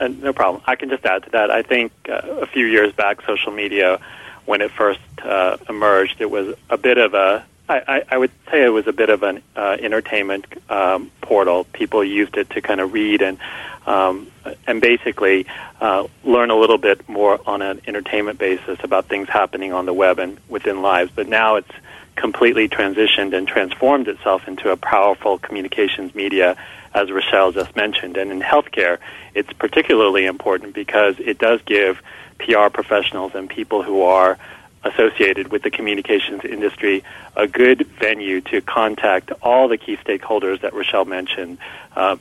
Uh, 0.00 0.08
no 0.08 0.32
problem. 0.32 0.62
I 0.66 0.76
can 0.76 0.88
just 0.90 1.04
add 1.04 1.24
to 1.24 1.30
that. 1.30 1.50
I 1.50 1.62
think 1.62 1.90
uh, 2.08 2.20
a 2.40 2.46
few 2.46 2.66
years 2.66 2.92
back, 2.92 3.20
social 3.26 3.50
media, 3.50 3.98
when 4.46 4.60
it 4.60 4.70
first 4.70 5.00
uh, 5.24 5.56
emerged, 5.68 6.20
it 6.20 6.30
was 6.30 6.54
a 6.70 6.76
bit 6.78 6.98
of 6.98 7.14
a 7.14 7.44
I, 7.68 7.82
I, 7.86 8.02
I 8.12 8.18
would 8.18 8.30
say 8.50 8.64
it 8.64 8.70
was 8.70 8.86
a 8.86 8.92
bit 8.92 9.10
of 9.10 9.22
an 9.22 9.42
uh, 9.54 9.76
entertainment 9.80 10.46
um, 10.70 11.10
portal. 11.20 11.64
People 11.64 12.02
used 12.02 12.36
it 12.38 12.48
to 12.50 12.62
kind 12.62 12.80
of 12.80 12.92
read 12.94 13.20
and 13.22 13.38
um, 13.86 14.28
and 14.66 14.80
basically 14.80 15.46
uh, 15.80 16.06
learn 16.24 16.50
a 16.50 16.56
little 16.56 16.78
bit 16.78 17.06
more 17.08 17.40
on 17.46 17.60
an 17.60 17.80
entertainment 17.86 18.38
basis 18.38 18.78
about 18.82 19.06
things 19.06 19.28
happening 19.28 19.72
on 19.72 19.84
the 19.84 19.92
web 19.92 20.18
and 20.18 20.38
within 20.48 20.80
lives. 20.80 21.10
But 21.14 21.28
now 21.28 21.56
it's 21.56 21.70
completely 22.18 22.68
transitioned 22.68 23.32
and 23.32 23.46
transformed 23.46 24.08
itself 24.08 24.48
into 24.48 24.70
a 24.70 24.76
powerful 24.76 25.38
communications 25.38 26.14
media, 26.14 26.56
as 26.92 27.10
Rochelle 27.10 27.52
just 27.52 27.74
mentioned. 27.76 28.16
And 28.16 28.32
in 28.32 28.40
healthcare, 28.40 28.98
it's 29.34 29.52
particularly 29.52 30.26
important 30.26 30.74
because 30.74 31.14
it 31.18 31.38
does 31.38 31.60
give 31.64 32.02
PR 32.40 32.68
professionals 32.68 33.32
and 33.34 33.48
people 33.48 33.82
who 33.82 34.02
are 34.02 34.36
associated 34.84 35.50
with 35.52 35.62
the 35.62 35.70
communications 35.70 36.44
industry 36.44 37.04
a 37.36 37.46
good 37.46 37.86
venue 38.00 38.40
to 38.40 38.60
contact 38.60 39.30
all 39.42 39.68
the 39.68 39.78
key 39.78 39.96
stakeholders 39.96 40.60
that 40.60 40.74
Rochelle 40.74 41.04
mentioned 41.04 41.58
uh, 41.96 42.16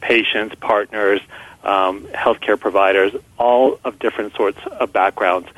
patients, 0.00 0.54
partners, 0.56 1.20
um, 1.64 2.02
healthcare 2.08 2.58
providers, 2.58 3.12
all 3.38 3.78
of 3.84 3.98
different 3.98 4.34
sorts 4.34 4.58
of 4.66 4.92
backgrounds 4.92 5.48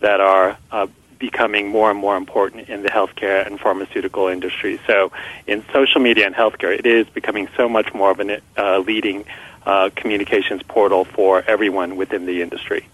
that 0.00 0.20
are 0.20 0.58
uh, 0.70 0.86
becoming 1.30 1.68
more 1.68 1.90
and 1.90 1.98
more 1.98 2.16
important 2.16 2.68
in 2.68 2.82
the 2.82 2.90
healthcare 2.90 3.46
and 3.46 3.58
pharmaceutical 3.58 4.28
industry. 4.28 4.78
So, 4.86 5.10
in 5.46 5.64
social 5.72 6.00
media 6.00 6.26
and 6.26 6.34
healthcare, 6.34 6.78
it 6.78 6.84
is 6.84 7.06
becoming 7.08 7.48
so 7.56 7.66
much 7.66 7.94
more 7.94 8.10
of 8.10 8.20
a 8.20 8.40
uh, 8.58 8.78
leading 8.80 9.24
uh, 9.64 9.88
communications 9.96 10.62
portal 10.62 11.06
for 11.06 11.42
everyone 11.46 11.96
within 11.96 12.26
the 12.26 12.42
industry. 12.42 12.86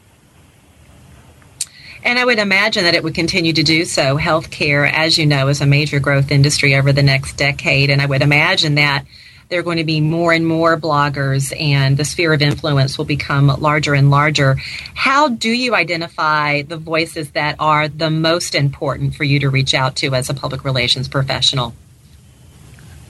And 2.04 2.18
I 2.18 2.24
would 2.24 2.38
imagine 2.38 2.84
that 2.84 2.94
it 2.94 3.02
would 3.02 3.14
continue 3.14 3.52
to 3.52 3.62
do 3.62 3.84
so. 3.84 4.16
Healthcare, 4.16 4.90
as 4.90 5.18
you 5.18 5.26
know, 5.26 5.48
is 5.48 5.60
a 5.60 5.66
major 5.66 5.98
growth 5.98 6.30
industry 6.30 6.76
over 6.76 6.92
the 6.92 7.02
next 7.02 7.36
decade. 7.36 7.90
And 7.90 8.00
I 8.00 8.06
would 8.06 8.22
imagine 8.22 8.76
that 8.76 9.04
there 9.50 9.58
are 9.58 9.64
going 9.64 9.78
to 9.78 9.84
be 9.84 10.00
more 10.00 10.32
and 10.32 10.46
more 10.46 10.78
bloggers, 10.78 11.52
and 11.60 11.96
the 11.96 12.04
sphere 12.04 12.32
of 12.32 12.40
influence 12.40 12.96
will 12.96 13.04
become 13.04 13.48
larger 13.48 13.94
and 13.94 14.08
larger. 14.08 14.54
How 14.94 15.28
do 15.28 15.50
you 15.50 15.74
identify 15.74 16.62
the 16.62 16.76
voices 16.76 17.32
that 17.32 17.56
are 17.58 17.88
the 17.88 18.10
most 18.10 18.54
important 18.54 19.16
for 19.16 19.24
you 19.24 19.40
to 19.40 19.50
reach 19.50 19.74
out 19.74 19.96
to 19.96 20.14
as 20.14 20.30
a 20.30 20.34
public 20.34 20.64
relations 20.64 21.08
professional? 21.08 21.74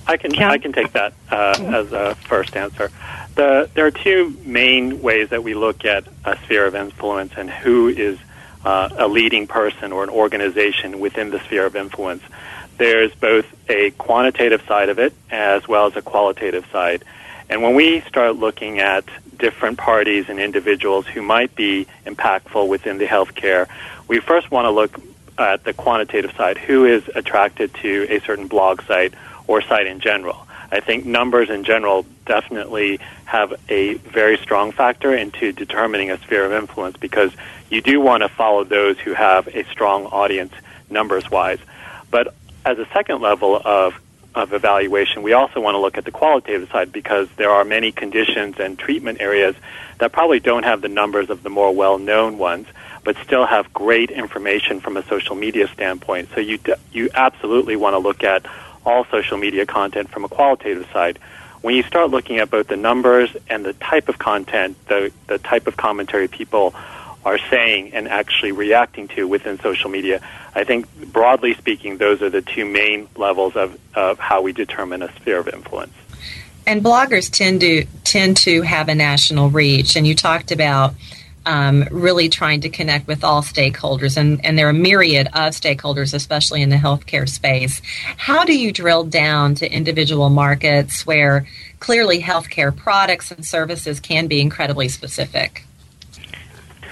I 0.07 0.17
can 0.17 0.35
I 0.37 0.59
can 0.59 0.73
take 0.73 0.93
that 0.93 1.13
uh, 1.31 1.55
as 1.59 1.93
a 1.93 2.15
first 2.17 2.57
answer. 2.57 2.91
The, 3.37 3.71
there 3.75 3.87
are 3.87 3.93
two 3.93 4.37
main 4.45 5.03
ways 5.03 5.29
that 5.29 5.45
we 5.45 5.55
look 5.55 5.85
at 5.85 6.05
a 6.25 6.37
sphere 6.39 6.67
of 6.67 6.75
influence 6.75 7.35
and 7.37 7.49
who 7.49 7.89
is 7.89 8.19
uh, 8.65 8.89
a 8.97 9.07
leading 9.07 9.47
person 9.47 9.93
or 9.93 10.03
an 10.03 10.11
organization 10.11 11.01
within 11.01 11.31
the 11.31 11.39
sphere 11.41 11.67
of 11.67 11.77
influence. 11.77 12.23
There's 12.81 13.15
both 13.15 13.45
a 13.69 13.91
quantitative 13.91 14.63
side 14.67 14.89
of 14.89 14.99
it 14.99 15.13
as 15.31 15.69
well 15.69 15.89
as 15.89 15.97
a 15.97 16.01
qualitative 16.01 16.65
side. 16.73 17.05
And 17.51 17.61
when 17.63 17.75
we 17.75 18.01
start 18.01 18.37
looking 18.37 18.79
at 18.79 19.05
different 19.37 19.77
parties 19.77 20.31
and 20.31 20.41
individuals 20.41 21.07
who 21.07 21.21
might 21.21 21.55
be 21.55 21.87
impactful 22.07 22.67
within 22.69 22.97
the 22.97 23.05
healthcare, 23.05 23.69
we 24.09 24.19
first 24.19 24.51
want 24.51 24.65
to 24.65 24.71
look 24.71 24.99
at 25.37 25.63
the 25.65 25.75
quantitative 25.75 26.33
side. 26.39 26.57
Who 26.57 26.87
is 26.87 27.07
attracted 27.15 27.75
to 27.83 28.07
a 28.09 28.19
certain 28.21 28.47
blog 28.47 28.81
site 28.85 29.13
or 29.47 29.61
site 29.61 29.87
in 29.87 30.01
general? 30.01 30.47
I 30.73 30.81
think 30.81 31.05
numbers 31.05 31.51
in 31.51 31.65
general 31.65 32.07
definitely 32.25 32.99
have 33.27 33.53
a 33.69 33.93
very 33.93 34.39
strong 34.39 34.73
factor 34.73 35.15
into 35.15 35.53
determining 35.53 36.11
a 36.11 36.17
sphere 36.17 36.47
of 36.47 36.53
influence 36.53 36.97
because 36.97 37.33
you 37.69 37.83
do 37.83 38.01
want 38.01 38.23
to 38.23 38.31
follow 38.31 38.65
those 38.65 38.99
who 38.99 39.13
have 39.13 39.49
a 39.49 39.65
strong 39.65 40.07
audience 40.07 40.55
numbers 40.89 41.31
wise. 41.31 41.59
But 42.11 42.35
as 42.65 42.79
a 42.79 42.87
second 42.93 43.21
level 43.21 43.61
of 43.63 44.01
of 44.33 44.53
evaluation, 44.53 45.23
we 45.23 45.33
also 45.33 45.61
want 45.61 45.75
to 45.75 45.81
look 45.81 45.99
at 45.99 46.05
the 46.05 46.13
qualitative 46.13 46.71
side 46.71 46.93
because 46.93 47.29
there 47.37 47.51
are 47.51 47.65
many 47.65 47.91
conditions 47.91 48.61
and 48.61 48.79
treatment 48.79 49.21
areas 49.21 49.57
that 49.99 50.13
probably 50.13 50.39
don't 50.39 50.63
have 50.63 50.81
the 50.83 50.89
numbers 50.89 51.31
of 51.31 51.43
the 51.43 51.51
more 51.51 51.75
well-known 51.75 52.39
ones, 52.39 52.69
but 53.03 53.17
still 53.25 53.45
have 53.45 53.73
great 53.73 54.09
information 54.11 54.79
from 54.79 54.97
a 54.97 55.03
social 55.07 55.35
media 55.35 55.67
standpoint. 55.69 56.29
So 56.35 56.41
you 56.41 56.61
you 56.93 57.11
absolutely 57.13 57.77
want 57.77 57.95
to 57.95 57.99
look 57.99 58.23
at 58.23 58.47
all 58.87 59.05
social 59.07 59.37
media 59.37 59.67
content 59.67 60.11
from 60.11 60.25
a 60.25 60.29
qualitative 60.29 60.87
side. 60.93 61.19
When 61.61 61.75
you 61.75 61.83
start 61.83 62.11
looking 62.11 62.39
at 62.39 62.51
both 62.51 62.69
the 62.69 62.77
numbers 62.77 63.37
and 63.49 63.65
the 63.65 63.75
type 63.75 64.09
of 64.09 64.19
content, 64.19 64.77
the, 64.87 65.13
the 65.27 65.39
type 65.39 65.67
of 65.67 65.77
commentary 65.77 66.29
people 66.29 66.75
are 67.25 67.39
saying 67.51 67.93
and 67.93 68.09
actually 68.09 68.53
reacting 68.53 69.09
to 69.09 69.29
within 69.29 69.59
social 69.61 69.91
media, 69.91 70.21
I 70.55 70.65
think 70.65 70.87
broadly 71.13 71.55
speaking, 71.55 71.99
those 71.99 72.23
are 72.23 72.31
the 72.31 72.43
two 72.43 72.65
main 72.65 73.09
levels 73.17 73.57
of, 73.57 73.79
of 73.95 74.19
how 74.19 74.43
we 74.43 74.53
determine 74.53 75.03
a 75.03 75.13
sphere 75.17 75.39
of 75.39 75.49
influence. 75.49 75.93
And 76.67 76.83
bloggers 76.83 77.31
tend 77.31 77.61
to 77.63 77.87
tend 78.05 78.37
to 78.39 78.63
have 78.63 78.89
a 78.89 78.95
national 78.95 79.51
reach, 79.51 79.97
and 79.97 80.07
you 80.07 80.15
talked 80.15 80.53
about 80.53 80.95
um, 81.47 81.89
really 81.91 82.29
trying 82.29 82.61
to 82.61 82.69
connect 82.69 83.07
with 83.07 83.25
all 83.25 83.43
stakeholders, 83.43 84.17
and, 84.17 84.45
and 84.45 84.59
there 84.59 84.67
are 84.67 84.71
a 84.71 84.75
myriad 84.75 85.27
of 85.29 85.55
stakeholders, 85.55 86.13
especially 86.13 86.63
in 86.63 86.69
the 86.69 86.77
healthcare 86.77 87.29
space. 87.29 87.81
How 88.17 88.45
do 88.45 88.57
you 88.57 88.73
drill 88.73 89.05
down 89.05 89.55
to 89.57 89.73
individual 89.73 90.29
markets 90.29 91.07
where 91.07 91.47
clearly 91.79 92.21
healthcare 92.21 92.77
products 92.77 93.31
and 93.31 93.45
services 93.45 94.01
can 94.01 94.27
be 94.27 94.41
incredibly 94.41 94.89
specific? 94.89 95.65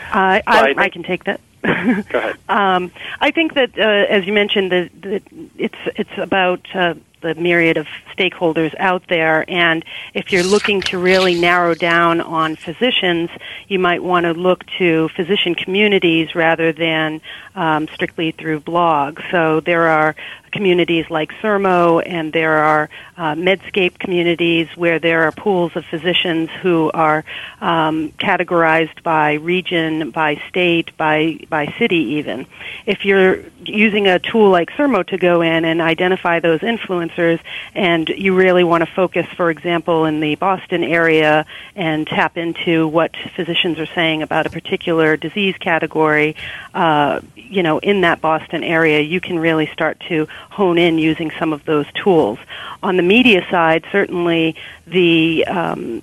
Uh, 0.08 0.40
I, 0.46 0.74
I, 0.76 0.88
can 0.88 1.02
take 1.02 1.24
that. 1.24 1.40
Go 1.62 1.70
ahead. 1.70 2.36
Um, 2.48 2.90
I 3.20 3.30
think 3.30 3.54
that, 3.54 3.78
uh, 3.78 3.82
as 3.82 4.26
you 4.26 4.32
mentioned, 4.32 4.72
that 4.72 5.22
it's 5.58 5.76
it's 5.96 6.16
about 6.16 6.66
uh, 6.74 6.94
the 7.20 7.34
myriad 7.34 7.76
of 7.76 7.86
stakeholders 8.16 8.74
out 8.78 9.02
there. 9.08 9.44
And 9.48 9.84
if 10.14 10.32
you're 10.32 10.44
looking 10.44 10.80
to 10.82 10.98
really 10.98 11.38
narrow 11.38 11.74
down 11.74 12.20
on 12.20 12.56
physicians, 12.56 13.30
you 13.68 13.78
might 13.78 14.02
want 14.02 14.24
to 14.24 14.32
look 14.32 14.64
to 14.78 15.08
physician 15.10 15.54
communities 15.54 16.34
rather 16.34 16.72
than 16.72 17.20
um, 17.54 17.88
strictly 17.88 18.32
through 18.32 18.60
blogs. 18.60 19.22
So 19.30 19.60
there 19.60 19.88
are 19.88 20.14
communities 20.50 21.10
like 21.10 21.32
Sermo, 21.42 22.02
and 22.04 22.32
there 22.32 22.58
are 22.58 22.90
uh, 23.16 23.34
Medscape 23.34 23.98
communities 23.98 24.68
where 24.76 24.98
there 24.98 25.22
are 25.24 25.32
pools 25.32 25.74
of 25.76 25.84
physicians 25.84 26.50
who 26.62 26.90
are 26.94 27.24
um, 27.60 28.10
categorized 28.12 29.02
by 29.02 29.34
region, 29.34 30.10
by 30.10 30.40
state, 30.48 30.96
by 30.96 31.38
by 31.48 31.74
city. 31.78 32.14
Even 32.18 32.46
if 32.86 33.04
you're 33.04 33.44
using 33.64 34.06
a 34.06 34.18
tool 34.18 34.50
like 34.50 34.70
Sermo 34.70 35.06
to 35.06 35.18
go 35.18 35.40
in 35.42 35.64
and 35.64 35.80
identify 35.80 36.40
those 36.40 36.60
influencers, 36.60 37.40
and 37.74 38.08
you 38.08 38.34
really 38.34 38.64
want 38.64 38.84
to 38.84 38.90
focus, 38.92 39.26
for 39.36 39.50
example, 39.50 40.04
in 40.04 40.20
the 40.20 40.34
Boston 40.36 40.84
area 40.84 41.46
and 41.74 42.06
tap 42.06 42.36
into 42.36 42.86
what 42.88 43.16
physicians 43.36 43.78
are 43.78 43.86
saying 43.86 44.22
about 44.22 44.46
a 44.46 44.50
particular 44.50 45.16
disease 45.16 45.56
category, 45.58 46.36
uh, 46.74 47.20
you 47.34 47.62
know, 47.62 47.78
in 47.78 48.02
that 48.02 48.20
Boston 48.20 48.62
area, 48.62 49.00
you 49.00 49.20
can 49.20 49.38
really 49.38 49.66
start 49.68 49.98
to 50.08 50.28
hone 50.50 50.78
in 50.78 50.98
using 50.98 51.30
some 51.38 51.52
of 51.52 51.64
those 51.64 51.86
tools. 51.92 52.38
On 52.82 52.96
the 52.96 53.02
media 53.02 53.46
side, 53.50 53.84
certainly 53.90 54.56
the 54.86 55.44
um, 55.46 56.02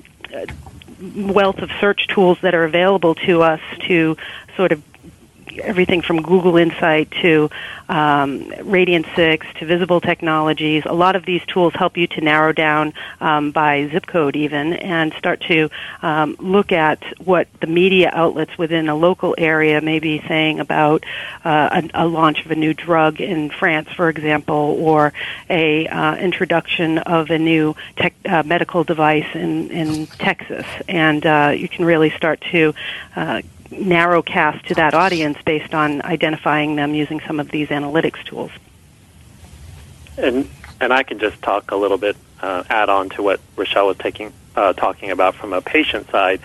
wealth 1.15 1.59
of 1.59 1.71
search 1.79 2.07
tools 2.07 2.37
that 2.41 2.55
are 2.55 2.63
available 2.63 3.15
to 3.15 3.41
us 3.41 3.61
to 3.81 4.17
sort 4.55 4.71
of 4.71 4.81
everything 5.59 6.01
from 6.01 6.21
Google 6.21 6.57
Insight 6.57 7.11
to 7.21 7.49
um, 7.89 8.41
Radian 8.51 9.05
6 9.15 9.47
to 9.59 9.65
Visible 9.65 10.01
Technologies. 10.01 10.83
A 10.85 10.93
lot 10.93 11.15
of 11.15 11.25
these 11.25 11.41
tools 11.45 11.73
help 11.73 11.97
you 11.97 12.07
to 12.07 12.21
narrow 12.21 12.51
down 12.51 12.93
um, 13.21 13.51
by 13.51 13.87
zip 13.89 14.07
code 14.07 14.35
even 14.35 14.73
and 14.73 15.13
start 15.13 15.41
to 15.41 15.69
um, 16.01 16.35
look 16.39 16.71
at 16.71 17.03
what 17.23 17.47
the 17.61 17.67
media 17.67 18.09
outlets 18.13 18.57
within 18.57 18.89
a 18.89 18.95
local 18.95 19.35
area 19.37 19.81
may 19.81 19.99
be 19.99 20.21
saying 20.27 20.59
about 20.59 21.03
uh, 21.43 21.81
a, 21.93 22.05
a, 22.05 22.07
launch 22.07 22.45
of 22.45 22.51
a 22.51 22.55
new 22.55 22.73
drug 22.73 23.21
in 23.21 23.49
France, 23.49 23.89
for 23.95 24.09
example, 24.09 24.55
or 24.55 25.13
a 25.49 25.87
uh, 25.87 26.15
introduction 26.15 26.97
of 26.99 27.29
a 27.29 27.37
new 27.37 27.75
tech, 27.97 28.13
uh, 28.25 28.43
medical 28.43 28.83
device 28.83 29.27
in, 29.33 29.69
in 29.71 30.07
Texas. 30.07 30.65
And 30.87 31.25
uh, 31.25 31.53
you 31.55 31.69
can 31.69 31.85
really 31.85 32.09
start 32.11 32.41
to 32.51 32.73
uh, 33.15 33.41
narrow 33.71 34.21
cast 34.21 34.65
to 34.67 34.75
that 34.75 34.93
audience 34.93 35.37
based 35.45 35.73
on 35.73 36.01
identifying 36.01 36.75
them 36.75 36.93
using 36.93 37.19
some 37.21 37.39
of 37.39 37.49
these 37.49 37.69
analytics 37.69 38.23
tools. 38.25 38.51
And 40.17 40.49
and 40.79 40.93
I 40.93 41.03
can 41.03 41.19
just 41.19 41.41
talk 41.41 41.71
a 41.71 41.75
little 41.75 41.97
bit, 41.97 42.17
uh, 42.41 42.63
add 42.69 42.89
on 42.89 43.09
to 43.11 43.23
what 43.23 43.39
Rochelle 43.55 43.87
was 43.87 43.97
taking 43.97 44.33
uh, 44.55 44.73
talking 44.73 45.11
about 45.11 45.35
from 45.35 45.53
a 45.53 45.61
patient 45.61 46.09
side. 46.09 46.41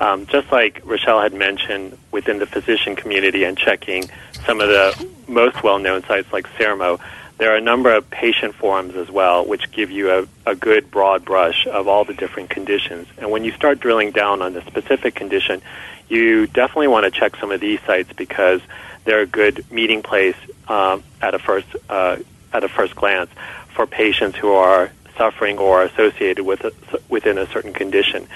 Um, 0.00 0.26
just 0.26 0.50
like 0.50 0.82
Rochelle 0.84 1.20
had 1.20 1.32
mentioned 1.32 1.96
within 2.10 2.38
the 2.38 2.46
physician 2.46 2.96
community 2.96 3.44
and 3.44 3.56
checking 3.56 4.10
some 4.44 4.60
of 4.60 4.68
the 4.68 5.08
most 5.28 5.62
well-known 5.62 6.02
sites 6.02 6.32
like 6.32 6.48
Sermo, 6.58 7.00
there 7.38 7.52
are 7.52 7.56
a 7.56 7.60
number 7.60 7.92
of 7.92 8.08
patient 8.10 8.54
forums 8.54 8.96
as 8.96 9.10
well, 9.10 9.44
which 9.44 9.70
give 9.70 9.90
you 9.90 10.10
a, 10.10 10.50
a 10.50 10.54
good 10.54 10.90
broad 10.90 11.24
brush 11.24 11.66
of 11.66 11.88
all 11.88 12.04
the 12.04 12.14
different 12.14 12.50
conditions. 12.50 13.06
And 13.18 13.30
when 13.30 13.44
you 13.44 13.52
start 13.52 13.80
drilling 13.80 14.10
down 14.10 14.42
on 14.42 14.52
the 14.52 14.62
specific 14.62 15.14
condition, 15.14 15.62
you 16.08 16.46
definitely 16.46 16.88
want 16.88 17.04
to 17.04 17.10
check 17.10 17.36
some 17.36 17.50
of 17.50 17.60
these 17.60 17.80
sites 17.86 18.12
because 18.12 18.60
they're 19.04 19.20
a 19.20 19.26
good 19.26 19.70
meeting 19.70 20.02
place 20.02 20.36
um, 20.68 21.02
at 21.20 21.34
a 21.34 21.38
first 21.38 21.68
uh, 21.88 22.16
at 22.52 22.64
a 22.64 22.68
first 22.68 22.94
glance 22.94 23.30
for 23.74 23.86
patients 23.86 24.38
who 24.38 24.52
are 24.52 24.90
suffering 25.16 25.58
or 25.58 25.82
associated 25.82 26.44
with 26.44 26.64
a, 26.64 26.72
within 27.08 27.38
a 27.38 27.46
certain 27.48 27.72
condition. 27.72 28.26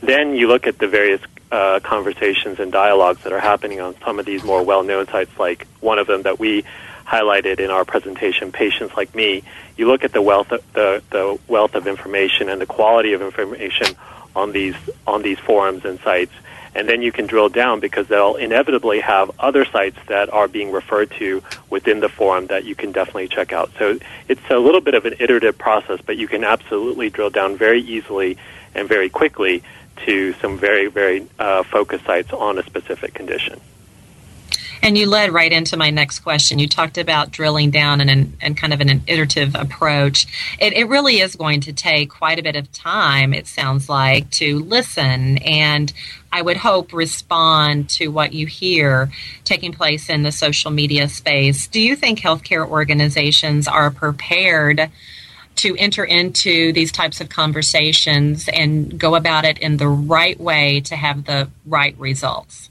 Then 0.00 0.34
you 0.34 0.48
look 0.48 0.66
at 0.66 0.78
the 0.78 0.88
various 0.88 1.20
uh, 1.50 1.80
conversations 1.80 2.58
and 2.58 2.72
dialogues 2.72 3.22
that 3.24 3.32
are 3.32 3.40
happening 3.40 3.80
on 3.80 3.94
some 4.04 4.18
of 4.18 4.26
these 4.26 4.44
more 4.44 4.62
well-known 4.62 5.06
sites, 5.06 5.30
like 5.38 5.66
one 5.80 5.98
of 5.98 6.06
them 6.06 6.22
that 6.22 6.38
we 6.38 6.64
highlighted 7.06 7.60
in 7.60 7.70
our 7.70 7.84
presentation, 7.84 8.50
patients 8.50 8.96
like 8.96 9.14
me, 9.14 9.42
you 9.76 9.86
look 9.86 10.04
at 10.04 10.12
the 10.12 10.20
wealth 10.20 10.50
of, 10.50 10.72
the, 10.72 11.02
the 11.10 11.38
wealth 11.46 11.74
of 11.74 11.86
information 11.86 12.48
and 12.48 12.60
the 12.60 12.66
quality 12.66 13.12
of 13.12 13.22
information 13.22 13.86
on 14.34 14.52
these 14.52 14.74
on 15.06 15.22
these 15.22 15.38
forums 15.38 15.84
and 15.84 15.98
sites, 16.00 16.32
and 16.76 16.86
then 16.86 17.00
you 17.00 17.10
can 17.10 17.26
drill 17.26 17.48
down 17.48 17.80
because 17.80 18.06
they'll 18.06 18.36
inevitably 18.36 19.00
have 19.00 19.30
other 19.40 19.64
sites 19.64 19.98
that 20.08 20.30
are 20.30 20.46
being 20.46 20.70
referred 20.70 21.10
to 21.12 21.42
within 21.70 22.00
the 22.00 22.08
forum 22.08 22.46
that 22.48 22.64
you 22.64 22.74
can 22.74 22.92
definitely 22.92 23.28
check 23.28 23.52
out. 23.52 23.70
So 23.78 23.98
it's 24.28 24.50
a 24.50 24.58
little 24.58 24.82
bit 24.82 24.94
of 24.94 25.06
an 25.06 25.14
iterative 25.18 25.56
process, 25.56 26.00
but 26.04 26.18
you 26.18 26.28
can 26.28 26.44
absolutely 26.44 27.08
drill 27.08 27.30
down 27.30 27.56
very 27.56 27.80
easily 27.80 28.36
and 28.74 28.86
very 28.86 29.08
quickly 29.08 29.62
to 30.04 30.34
some 30.34 30.58
very 30.58 30.88
very 30.88 31.26
uh, 31.38 31.62
focused 31.62 32.04
sites 32.04 32.32
on 32.32 32.58
a 32.58 32.62
specific 32.62 33.14
condition. 33.14 33.58
And 34.86 34.96
you 34.96 35.10
led 35.10 35.32
right 35.32 35.50
into 35.50 35.76
my 35.76 35.90
next 35.90 36.20
question. 36.20 36.60
You 36.60 36.68
talked 36.68 36.96
about 36.96 37.32
drilling 37.32 37.72
down 37.72 38.00
and, 38.00 38.36
and 38.40 38.56
kind 38.56 38.72
of 38.72 38.80
an 38.80 39.02
iterative 39.08 39.56
approach. 39.56 40.28
It, 40.60 40.74
it 40.74 40.84
really 40.84 41.18
is 41.18 41.34
going 41.34 41.62
to 41.62 41.72
take 41.72 42.10
quite 42.10 42.38
a 42.38 42.42
bit 42.44 42.54
of 42.54 42.70
time, 42.70 43.34
it 43.34 43.48
sounds 43.48 43.88
like, 43.88 44.30
to 44.30 44.60
listen 44.60 45.38
and 45.38 45.92
I 46.30 46.40
would 46.40 46.58
hope 46.58 46.92
respond 46.92 47.90
to 47.90 48.12
what 48.12 48.32
you 48.32 48.46
hear 48.46 49.10
taking 49.42 49.72
place 49.72 50.08
in 50.08 50.22
the 50.22 50.30
social 50.30 50.70
media 50.70 51.08
space. 51.08 51.66
Do 51.66 51.80
you 51.80 51.96
think 51.96 52.20
healthcare 52.20 52.64
organizations 52.64 53.66
are 53.66 53.90
prepared? 53.90 54.88
to 55.56 55.74
enter 55.78 56.04
into 56.04 56.70
these 56.74 56.92
types 56.92 57.22
of 57.22 57.30
conversations 57.30 58.46
and 58.46 59.00
go 59.00 59.14
about 59.14 59.46
it 59.46 59.56
in 59.56 59.78
the 59.78 59.88
right 59.88 60.38
way 60.38 60.82
to 60.82 60.94
have 60.94 61.24
the 61.24 61.48
right 61.64 61.98
results? 61.98 62.68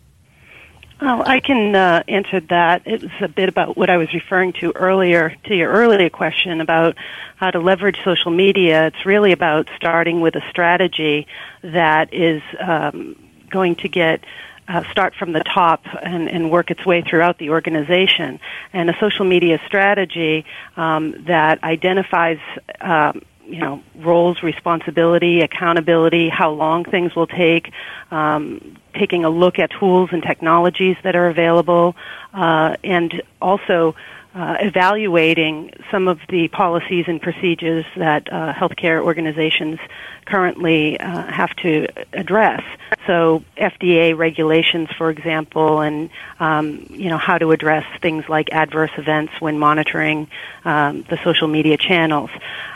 Well, 1.01 1.23
I 1.25 1.41
can 1.41 1.75
uh, 1.75 2.03
answer 2.07 2.39
that. 2.39 2.83
It 2.85 3.01
was 3.01 3.11
a 3.19 3.27
bit 3.27 3.49
about 3.49 3.75
what 3.75 3.89
I 3.89 3.97
was 3.97 4.13
referring 4.13 4.53
to 4.53 4.71
earlier, 4.75 5.35
to 5.45 5.55
your 5.55 5.69
earlier 5.69 6.09
question 6.09 6.61
about 6.61 6.95
how 7.35 7.51
to 7.51 7.59
leverage 7.59 7.97
social 8.05 8.31
media. 8.31 8.87
It's 8.87 9.05
really 9.05 9.33
about 9.33 9.69
starting 9.75 10.21
with 10.21 10.35
a 10.35 10.49
strategy 10.49 11.27
that 11.61 12.13
is 12.13 12.41
um, 12.59 13.17
going 13.49 13.75
to 13.77 13.89
get 13.89 14.23
uh, 14.69 14.83
start 14.89 15.13
from 15.15 15.33
the 15.33 15.41
top 15.41 15.85
and, 16.01 16.29
and, 16.29 16.49
work 16.49 16.71
its 16.71 16.83
way 16.85 17.03
throughout 17.03 17.37
the 17.37 17.51
organization. 17.51 18.39
And 18.73 18.89
a 18.89 18.97
social 18.99 19.25
media 19.25 19.61
strategy 19.67 20.43
um, 20.75 21.25
that 21.25 21.63
identifies 21.63 22.39
um, 22.81 23.21
you 23.47 23.59
know 23.59 23.83
roles, 23.95 24.41
responsibility, 24.41 25.41
accountability, 25.41 26.29
how 26.29 26.51
long 26.51 26.83
things 26.83 27.15
will 27.15 27.27
take, 27.27 27.71
um, 28.11 28.77
taking 28.95 29.25
a 29.25 29.29
look 29.29 29.59
at 29.59 29.71
tools 29.71 30.09
and 30.11 30.23
technologies 30.23 30.97
that 31.03 31.15
are 31.15 31.27
available, 31.27 31.95
uh, 32.33 32.75
and 32.83 33.21
also 33.41 33.95
uh, 34.35 34.57
evaluating 34.59 35.71
some 35.89 36.09
of 36.09 36.19
the 36.27 36.49
policies 36.49 37.05
and 37.07 37.21
procedures 37.21 37.85
that 37.95 38.31
uh, 38.31 38.53
healthcare 38.53 39.01
organizations 39.01 39.79
currently 40.25 40.99
uh, 40.99 41.31
have 41.31 41.55
to 41.55 41.87
address. 42.11 42.61
So, 43.07 43.45
FDA 43.57 44.17
regulations, 44.17 44.89
for 44.97 45.09
example, 45.09 45.79
and 45.79 46.09
um, 46.39 46.85
you 46.89 47.09
know 47.09 47.17
how 47.17 47.37
to 47.37 47.51
address 47.51 47.85
things 48.01 48.27
like 48.27 48.51
adverse 48.51 48.91
events 48.97 49.31
when 49.39 49.57
monitoring 49.57 50.27
um, 50.65 51.05
the 51.09 51.17
social 51.23 51.47
media 51.47 51.77
channels. 51.77 52.29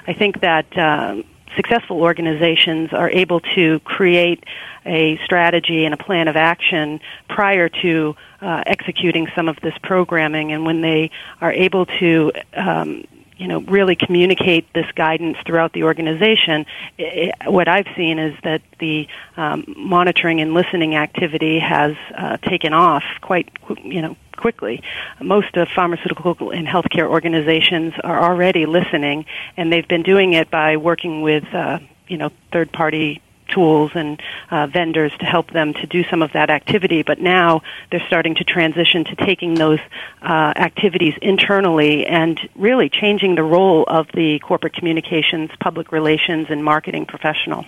I 0.08 0.14
think 0.14 0.40
that. 0.42 1.26
Successful 1.56 2.02
organizations 2.02 2.94
are 2.94 3.10
able 3.10 3.40
to 3.56 3.80
create 3.82 4.44
a 4.86 5.18
strategy 5.26 5.86
and 5.86 5.94
a 5.94 5.98
plan 5.98 6.28
of 6.28 6.36
action 6.36 7.00
prior 7.28 7.70
to 7.70 8.16
uh, 8.42 8.64
executing 8.66 9.28
some 9.36 9.50
of 9.50 9.58
this 9.62 9.74
programming. 9.84 10.52
And 10.52 10.66
when 10.66 10.82
they 10.82 11.12
are 11.42 11.52
able 11.52 11.86
to, 11.86 12.32
um, 12.54 13.04
you 13.38 13.48
know, 13.48 13.62
really 13.62 13.96
communicate 13.96 14.72
this 14.74 14.86
guidance 14.96 15.38
throughout 15.46 15.74
the 15.74 15.84
organization, 15.84 16.66
it, 16.98 17.34
what 17.46 17.68
I've 17.68 17.88
seen 17.96 18.20
is 18.20 18.38
that 18.44 18.62
the 18.80 19.08
um, 19.38 19.66
monitoring 19.78 20.42
and 20.42 20.54
listening 20.54 20.96
activity 20.96 21.60
has 21.60 21.96
uh, 22.16 22.38
taken 22.38 22.74
off 22.74 23.04
quite, 23.22 23.50
you 23.84 24.02
know, 24.02 24.16
quickly. 24.40 24.82
Most 25.22 25.56
of 25.58 25.68
pharmaceutical 25.76 26.52
and 26.52 26.68
healthcare 26.68 27.08
organizations 27.08 27.94
are 28.04 28.24
already 28.24 28.66
listening, 28.66 29.26
and 29.58 29.72
they've 29.72 29.88
been 29.88 30.04
doing 30.04 30.34
it 30.34 30.50
by 30.50 30.78
working 30.78 31.22
with, 31.22 31.46
uh, 31.54 31.80
you 32.08 32.18
know, 32.18 32.32
third 32.52 32.72
party 32.72 33.22
tools 33.50 33.92
and 33.96 34.22
uh, 34.52 34.68
vendors 34.68 35.12
to 35.20 35.26
help 35.26 35.52
them 35.52 35.74
to 35.74 35.88
do 35.88 36.04
some 36.04 36.22
of 36.22 36.32
that 36.34 36.50
activity. 36.50 37.04
But 37.04 37.20
now 37.20 37.62
they're 37.92 38.06
starting 38.08 38.36
to 38.36 38.44
transition 38.44 39.04
to 39.06 39.16
taking 39.16 39.56
those 39.56 39.80
uh, 40.22 40.54
activities 40.56 41.16
internally 41.22 42.06
and 42.06 42.40
really 42.56 42.90
changing 42.90 43.36
the 43.36 43.44
role 43.44 43.84
of 43.88 44.08
the 44.14 44.40
corporate 44.40 44.74
communications, 44.74 45.52
public 45.60 45.92
relations, 45.92 46.48
and 46.50 46.64
marketing 46.64 47.06
professional. 47.06 47.66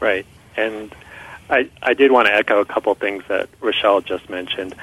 Right. 0.00 0.26
And 0.56 0.94
I, 1.50 1.68
I 1.82 1.94
did 1.94 2.10
want 2.10 2.26
to 2.28 2.34
echo 2.34 2.60
a 2.60 2.64
couple 2.64 2.94
things 2.94 3.24
that 3.28 3.48
Rochelle 3.60 4.00
just 4.00 4.28
mentioned. 4.30 4.74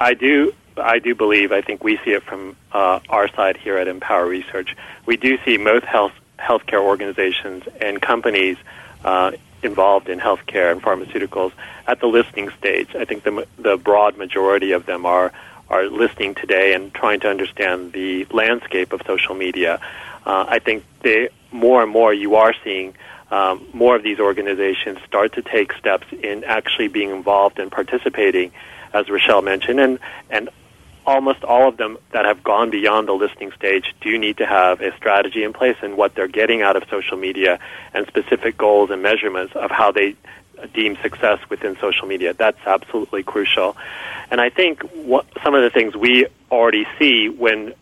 I 0.00 0.14
do 0.14 0.54
I 0.76 0.98
do 0.98 1.14
believe 1.14 1.52
I 1.52 1.62
think 1.62 1.82
we 1.82 1.96
see 2.04 2.12
it 2.12 2.22
from 2.22 2.56
uh, 2.72 3.00
our 3.08 3.28
side 3.28 3.56
here 3.56 3.78
at 3.78 3.88
Empower 3.88 4.26
Research. 4.26 4.76
We 5.06 5.16
do 5.16 5.38
see 5.44 5.56
most 5.58 5.84
health 5.84 6.12
healthcare 6.38 6.82
organizations 6.82 7.64
and 7.80 8.00
companies 8.00 8.58
uh, 9.04 9.32
involved 9.62 10.08
in 10.08 10.18
healthcare 10.20 10.70
and 10.70 10.82
pharmaceuticals 10.82 11.52
at 11.86 12.00
the 12.00 12.06
listening 12.06 12.50
stage. 12.58 12.94
I 12.94 13.04
think 13.04 13.24
the 13.24 13.46
the 13.58 13.76
broad 13.76 14.16
majority 14.16 14.72
of 14.72 14.86
them 14.86 15.06
are 15.06 15.32
are 15.68 15.86
listening 15.86 16.34
today 16.34 16.74
and 16.74 16.92
trying 16.94 17.20
to 17.20 17.28
understand 17.28 17.92
the 17.92 18.24
landscape 18.26 18.92
of 18.92 19.02
social 19.06 19.34
media. 19.34 19.80
Uh, 20.24 20.44
I 20.48 20.58
think 20.58 20.84
they 21.00 21.30
more 21.50 21.82
and 21.82 21.90
more 21.90 22.12
you 22.12 22.36
are 22.36 22.54
seeing 22.62 22.94
um, 23.30 23.66
more 23.72 23.96
of 23.96 24.02
these 24.02 24.20
organizations 24.20 24.98
start 25.06 25.32
to 25.32 25.42
take 25.42 25.72
steps 25.72 26.06
in 26.12 26.44
actually 26.44 26.88
being 26.88 27.10
involved 27.10 27.58
and 27.58 27.72
participating 27.72 28.52
as 28.92 29.08
Rochelle 29.08 29.42
mentioned, 29.42 29.80
and 29.80 29.98
and 30.30 30.48
almost 31.06 31.44
all 31.44 31.68
of 31.68 31.76
them 31.76 31.96
that 32.10 32.24
have 32.24 32.42
gone 32.42 32.70
beyond 32.70 33.06
the 33.06 33.12
listening 33.12 33.52
stage 33.52 33.94
do 34.00 34.18
need 34.18 34.36
to 34.38 34.46
have 34.46 34.80
a 34.80 34.94
strategy 34.96 35.44
in 35.44 35.52
place 35.52 35.76
and 35.80 35.96
what 35.96 36.14
they're 36.14 36.26
getting 36.26 36.62
out 36.62 36.76
of 36.76 36.82
social 36.90 37.16
media 37.16 37.60
and 37.94 38.06
specific 38.08 38.58
goals 38.58 38.90
and 38.90 39.02
measurements 39.02 39.54
of 39.54 39.70
how 39.70 39.92
they 39.92 40.16
deem 40.74 40.96
success 41.02 41.38
within 41.48 41.76
social 41.78 42.08
media. 42.08 42.34
That's 42.34 42.58
absolutely 42.66 43.22
crucial. 43.22 43.76
And 44.30 44.40
I 44.40 44.50
think 44.50 44.82
what, 44.82 45.26
some 45.44 45.54
of 45.54 45.62
the 45.62 45.70
things 45.70 45.94
we 45.94 46.26
already 46.50 46.86
see 46.98 47.28
when 47.28 47.74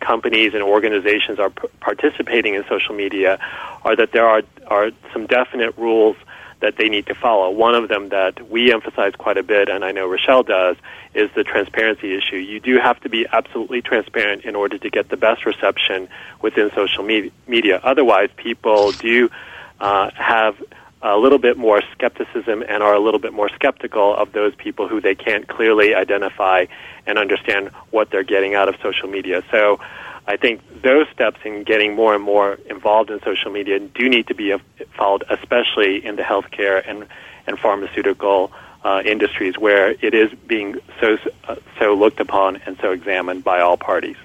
companies 0.00 0.54
and 0.54 0.62
organizations 0.62 1.38
are 1.38 1.50
p- 1.50 1.68
participating 1.80 2.54
in 2.54 2.64
social 2.68 2.94
media 2.94 3.38
are 3.84 3.96
that 3.96 4.12
there 4.12 4.26
are, 4.26 4.42
are 4.66 4.90
some 5.12 5.26
definite 5.26 5.76
rules 5.76 6.16
that 6.60 6.76
they 6.76 6.88
need 6.88 7.06
to 7.06 7.14
follow. 7.14 7.50
One 7.50 7.74
of 7.74 7.88
them 7.88 8.08
that 8.08 8.50
we 8.50 8.72
emphasize 8.72 9.14
quite 9.16 9.38
a 9.38 9.42
bit, 9.42 9.68
and 9.68 9.84
I 9.84 9.92
know 9.92 10.08
Rochelle 10.08 10.42
does, 10.42 10.76
is 11.14 11.30
the 11.34 11.44
transparency 11.44 12.16
issue. 12.16 12.36
You 12.36 12.60
do 12.60 12.78
have 12.78 13.00
to 13.00 13.08
be 13.08 13.26
absolutely 13.30 13.82
transparent 13.82 14.44
in 14.44 14.56
order 14.56 14.78
to 14.78 14.90
get 14.90 15.08
the 15.08 15.16
best 15.16 15.46
reception 15.46 16.08
within 16.42 16.70
social 16.74 17.04
media. 17.04 17.80
Otherwise, 17.82 18.30
people 18.36 18.92
do 18.92 19.30
uh, 19.80 20.10
have 20.14 20.56
a 21.00 21.16
little 21.16 21.38
bit 21.38 21.56
more 21.56 21.80
skepticism 21.92 22.64
and 22.68 22.82
are 22.82 22.94
a 22.94 22.98
little 22.98 23.20
bit 23.20 23.32
more 23.32 23.48
skeptical 23.50 24.16
of 24.16 24.32
those 24.32 24.54
people 24.56 24.88
who 24.88 25.00
they 25.00 25.14
can't 25.14 25.46
clearly 25.46 25.94
identify 25.94 26.66
and 27.06 27.18
understand 27.18 27.68
what 27.90 28.10
they're 28.10 28.24
getting 28.24 28.56
out 28.56 28.68
of 28.68 28.74
social 28.82 29.08
media. 29.08 29.44
So 29.50 29.78
I 30.28 30.36
think 30.36 30.60
those 30.82 31.06
steps 31.08 31.40
in 31.46 31.64
getting 31.64 31.96
more 31.96 32.14
and 32.14 32.22
more 32.22 32.58
involved 32.68 33.08
in 33.10 33.18
social 33.24 33.50
media 33.50 33.80
do 33.80 34.10
need 34.10 34.26
to 34.26 34.34
be 34.34 34.54
followed, 34.94 35.24
especially 35.30 36.04
in 36.04 36.16
the 36.16 36.22
healthcare 36.22 36.86
and, 36.86 37.06
and 37.46 37.58
pharmaceutical 37.58 38.52
uh, 38.84 39.00
industries 39.06 39.56
where 39.56 39.90
it 39.90 40.12
is 40.12 40.30
being 40.46 40.76
so, 41.00 41.16
uh, 41.44 41.56
so 41.78 41.94
looked 41.94 42.20
upon 42.20 42.56
and 42.66 42.76
so 42.82 42.92
examined 42.92 43.42
by 43.42 43.60
all 43.60 43.78
parties. 43.78 44.16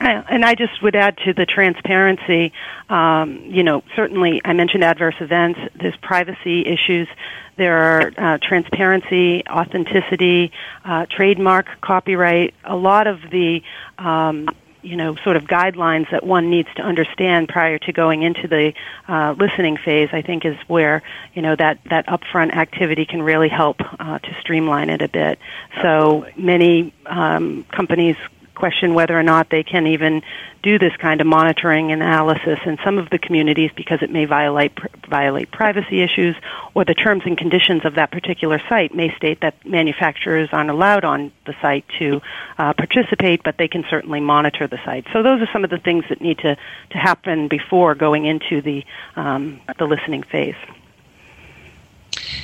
And 0.00 0.44
I 0.44 0.54
just 0.54 0.82
would 0.82 0.96
add 0.96 1.16
to 1.24 1.32
the 1.32 1.46
transparency, 1.46 2.52
um, 2.90 3.40
you 3.46 3.62
know, 3.62 3.84
certainly 3.94 4.40
I 4.44 4.52
mentioned 4.52 4.84
adverse 4.84 5.14
events, 5.20 5.60
there's 5.76 5.96
privacy 5.96 6.66
issues, 6.66 7.08
there 7.56 7.78
are 7.78 8.12
uh, 8.18 8.38
transparency, 8.42 9.44
authenticity, 9.48 10.50
uh, 10.84 11.06
trademark, 11.08 11.66
copyright, 11.80 12.52
a 12.64 12.74
lot 12.74 13.06
of 13.06 13.20
the 13.30 13.62
um, 13.98 14.48
you 14.82 14.96
know, 14.96 15.16
sort 15.16 15.36
of 15.36 15.44
guidelines 15.44 16.10
that 16.10 16.24
one 16.24 16.50
needs 16.50 16.68
to 16.76 16.82
understand 16.82 17.48
prior 17.48 17.78
to 17.78 17.92
going 17.92 18.22
into 18.22 18.48
the 18.48 18.74
uh, 19.08 19.34
listening 19.38 19.76
phase, 19.76 20.10
I 20.12 20.22
think 20.22 20.44
is 20.44 20.56
where, 20.66 21.02
you 21.34 21.42
know, 21.42 21.54
that, 21.56 21.78
that 21.90 22.06
upfront 22.06 22.54
activity 22.54 23.06
can 23.06 23.22
really 23.22 23.48
help 23.48 23.80
uh, 23.80 24.18
to 24.18 24.34
streamline 24.40 24.90
it 24.90 25.00
a 25.02 25.08
bit. 25.08 25.38
So 25.80 26.26
many 26.36 26.92
um, 27.06 27.64
companies 27.64 28.16
question 28.54 28.94
whether 28.94 29.18
or 29.18 29.22
not 29.22 29.50
they 29.50 29.62
can 29.62 29.86
even 29.86 30.22
do 30.62 30.78
this 30.78 30.92
kind 30.98 31.20
of 31.20 31.26
monitoring 31.26 31.90
and 31.90 32.02
analysis 32.02 32.58
in 32.64 32.78
some 32.84 32.98
of 32.98 33.10
the 33.10 33.18
communities 33.18 33.70
because 33.76 34.00
it 34.02 34.10
may 34.10 34.24
violate 34.24 34.72
violate 35.08 35.50
privacy 35.50 36.00
issues 36.00 36.36
or 36.74 36.84
the 36.84 36.94
terms 36.94 37.22
and 37.26 37.36
conditions 37.36 37.84
of 37.84 37.94
that 37.94 38.10
particular 38.10 38.60
site 38.68 38.94
may 38.94 39.14
state 39.16 39.40
that 39.40 39.54
manufacturers 39.66 40.48
aren't 40.52 40.70
allowed 40.70 41.04
on 41.04 41.32
the 41.46 41.54
site 41.60 41.84
to 41.98 42.20
uh, 42.58 42.72
participate, 42.74 43.42
but 43.42 43.56
they 43.58 43.68
can 43.68 43.84
certainly 43.90 44.20
monitor 44.20 44.66
the 44.66 44.78
site. 44.84 45.06
So 45.12 45.22
those 45.22 45.40
are 45.42 45.48
some 45.52 45.64
of 45.64 45.70
the 45.70 45.78
things 45.78 46.04
that 46.08 46.20
need 46.20 46.38
to, 46.38 46.56
to 46.90 46.98
happen 46.98 47.48
before 47.48 47.94
going 47.94 48.24
into 48.26 48.62
the 48.62 48.84
um, 49.16 49.60
the 49.78 49.86
listening 49.86 50.22
phase. 50.22 50.56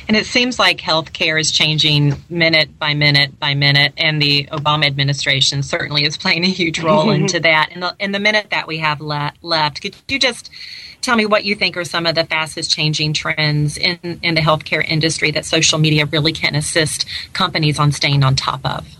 And 0.09 0.17
it 0.17 0.25
seems 0.25 0.59
like 0.59 0.79
healthcare 0.79 1.39
is 1.39 1.53
changing 1.53 2.15
minute 2.31 2.79
by 2.79 2.95
minute 2.95 3.39
by 3.39 3.53
minute, 3.55 3.93
and 3.99 4.21
the 4.21 4.45
Obama 4.47 4.87
administration 4.87 5.63
certainly 5.63 6.05
is 6.05 6.17
playing 6.17 6.45
a 6.45 6.49
huge 6.49 6.81
role 6.81 7.05
mm-hmm. 7.05 7.23
into 7.23 7.41
that. 7.41 7.71
In 7.73 7.81
the, 7.81 7.95
in 8.01 8.13
the 8.13 8.19
minute 8.19 8.49
that 8.51 8.67
we 8.67 8.79
have 8.79 9.03
le- 9.03 9.35
left, 9.43 9.83
could 9.83 9.95
you 10.09 10.19
just 10.19 10.51
tell 11.03 11.15
me 11.15 11.27
what 11.27 11.45
you 11.45 11.55
think 11.55 11.77
are 11.77 11.85
some 11.85 12.07
of 12.07 12.15
the 12.15 12.25
fastest 12.25 12.71
changing 12.71 13.13
trends 13.13 13.77
in, 13.77 13.99
in 14.23 14.35
the 14.35 14.41
healthcare 14.41 14.83
industry 14.83 15.31
that 15.31 15.45
social 15.45 15.79
media 15.79 16.07
really 16.07 16.33
can 16.33 16.55
assist 16.55 17.05
companies 17.35 17.79
on 17.79 17.93
staying 17.93 18.25
on 18.25 18.35
top 18.35 18.61
of? 18.65 18.98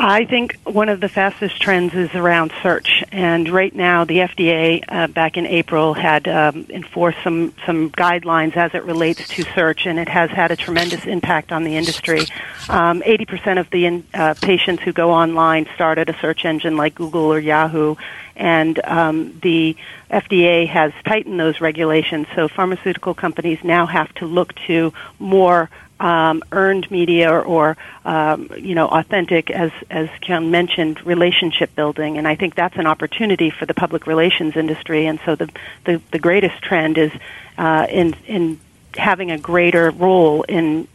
I 0.00 0.26
think 0.26 0.56
one 0.62 0.88
of 0.88 1.00
the 1.00 1.08
fastest 1.08 1.60
trends 1.60 1.92
is 1.92 2.14
around 2.14 2.52
search, 2.62 3.02
and 3.10 3.48
right 3.48 3.74
now 3.74 4.04
the 4.04 4.18
FDA 4.18 4.84
uh, 4.86 5.08
back 5.08 5.36
in 5.36 5.44
April 5.44 5.92
had 5.92 6.28
um, 6.28 6.66
enforced 6.70 7.18
some 7.24 7.52
some 7.66 7.90
guidelines 7.90 8.56
as 8.56 8.74
it 8.74 8.84
relates 8.84 9.26
to 9.26 9.42
search, 9.56 9.86
and 9.86 9.98
it 9.98 10.08
has 10.08 10.30
had 10.30 10.52
a 10.52 10.56
tremendous 10.56 11.04
impact 11.04 11.50
on 11.50 11.64
the 11.64 11.74
industry. 11.74 12.20
Um, 12.68 13.02
eighty 13.04 13.24
percent 13.24 13.58
of 13.58 13.68
the 13.70 13.86
in, 13.86 14.04
uh, 14.14 14.34
patients 14.40 14.84
who 14.84 14.92
go 14.92 15.10
online 15.10 15.66
start 15.74 15.98
at 15.98 16.08
a 16.08 16.16
search 16.20 16.44
engine 16.44 16.76
like 16.76 16.94
Google 16.94 17.24
or 17.24 17.40
Yahoo, 17.40 17.96
and 18.36 18.78
um, 18.84 19.36
the 19.42 19.76
FDA 20.12 20.68
has 20.68 20.92
tightened 21.06 21.40
those 21.40 21.60
regulations. 21.60 22.28
So 22.36 22.46
pharmaceutical 22.46 23.14
companies 23.14 23.58
now 23.64 23.86
have 23.86 24.14
to 24.14 24.26
look 24.26 24.54
to 24.68 24.92
more 25.18 25.70
um, 26.00 26.42
earned 26.52 26.90
media 26.90 27.32
or, 27.32 27.42
or 27.42 27.76
um, 28.04 28.50
you 28.56 28.74
know 28.74 28.88
authentic, 28.88 29.50
as 29.50 29.72
as 29.90 30.08
Ken 30.20 30.50
mentioned, 30.50 31.04
relationship 31.06 31.74
building, 31.74 32.18
and 32.18 32.26
I 32.26 32.36
think 32.36 32.54
that's 32.54 32.76
an 32.76 32.86
opportunity 32.86 33.50
for 33.50 33.66
the 33.66 33.74
public 33.74 34.06
relations 34.06 34.56
industry. 34.56 35.06
And 35.06 35.18
so 35.24 35.34
the 35.34 35.48
the, 35.84 36.00
the 36.10 36.18
greatest 36.18 36.62
trend 36.62 36.98
is 36.98 37.12
uh, 37.56 37.86
in 37.90 38.14
in 38.26 38.60
having 38.96 39.30
a 39.30 39.38
greater 39.38 39.90
role 39.90 40.42
in 40.42 40.88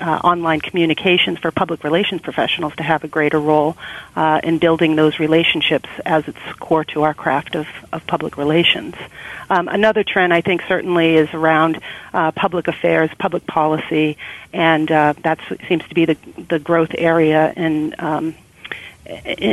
uh, 0.00 0.20
online 0.24 0.60
communications 0.60 1.38
for 1.38 1.50
public 1.50 1.84
relations 1.84 2.20
professionals 2.20 2.74
to 2.76 2.82
have 2.82 3.04
a 3.04 3.08
greater 3.08 3.38
role 3.38 3.76
uh, 4.16 4.40
in 4.42 4.58
building 4.58 4.96
those 4.96 5.18
relationships 5.18 5.88
as 6.04 6.26
it's 6.28 6.38
core 6.58 6.84
to 6.84 7.02
our 7.02 7.14
craft 7.14 7.54
of, 7.54 7.66
of 7.92 8.06
public 8.06 8.36
relations. 8.36 8.94
Um, 9.50 9.68
another 9.68 10.04
trend 10.04 10.32
I 10.32 10.40
think 10.40 10.62
certainly 10.68 11.16
is 11.16 11.32
around 11.32 11.80
uh, 12.12 12.32
public 12.32 12.68
affairs, 12.68 13.10
public 13.18 13.46
policy, 13.46 14.16
and 14.52 14.90
uh, 14.90 15.14
that 15.22 15.38
seems 15.68 15.86
to 15.88 15.94
be 15.94 16.04
the, 16.06 16.16
the 16.48 16.58
growth 16.58 16.94
area 16.96 17.52
in 17.56 17.94
um, 17.98 18.34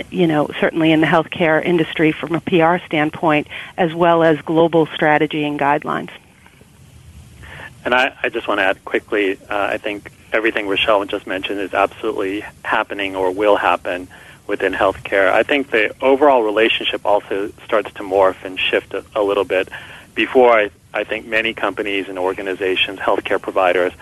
you 0.10 0.28
know, 0.28 0.50
certainly 0.60 0.92
in 0.92 1.02
the 1.02 1.08
healthcare 1.08 1.64
industry 1.64 2.12
from 2.12 2.36
a 2.36 2.40
PR 2.40 2.78
standpoint, 2.86 3.48
as 3.78 3.94
well 3.94 4.24
as 4.24 4.40
global 4.42 4.86
strategy 4.88 5.44
and 5.44 5.60
guidelines. 5.60 6.10
And 7.84 7.94
I, 7.94 8.16
I 8.22 8.30
just 8.30 8.48
want 8.48 8.60
to 8.60 8.64
add 8.64 8.84
quickly, 8.86 9.38
uh, 9.50 9.68
I 9.72 9.78
think 9.78 10.12
everything 10.32 10.68
Rochelle 10.68 11.04
just 11.06 11.28
mentioned 11.28 11.60
is 11.60 11.74
absolutely 11.74 12.44
happening 12.64 13.16
or 13.16 13.32
will 13.32 13.56
happen 13.58 14.08
within 14.48 14.74
healthcare. 14.74 15.32
I 15.32 15.44
think 15.44 15.72
the 15.72 15.96
overall 16.02 16.44
relationship 16.44 17.06
also 17.06 17.52
starts 17.66 17.92
to 17.94 18.04
morph 18.04 18.44
and 18.44 18.60
shift 18.60 18.94
a, 18.94 19.04
a 19.16 19.22
little 19.22 19.44
bit. 19.46 19.70
Before, 20.16 20.52
I, 20.52 20.72
I 20.94 21.04
think 21.04 21.26
many 21.26 21.54
companies 21.54 22.10
and 22.10 22.20
organizations, 22.20 23.00
healthcare 23.00 23.42
providers, 23.42 23.94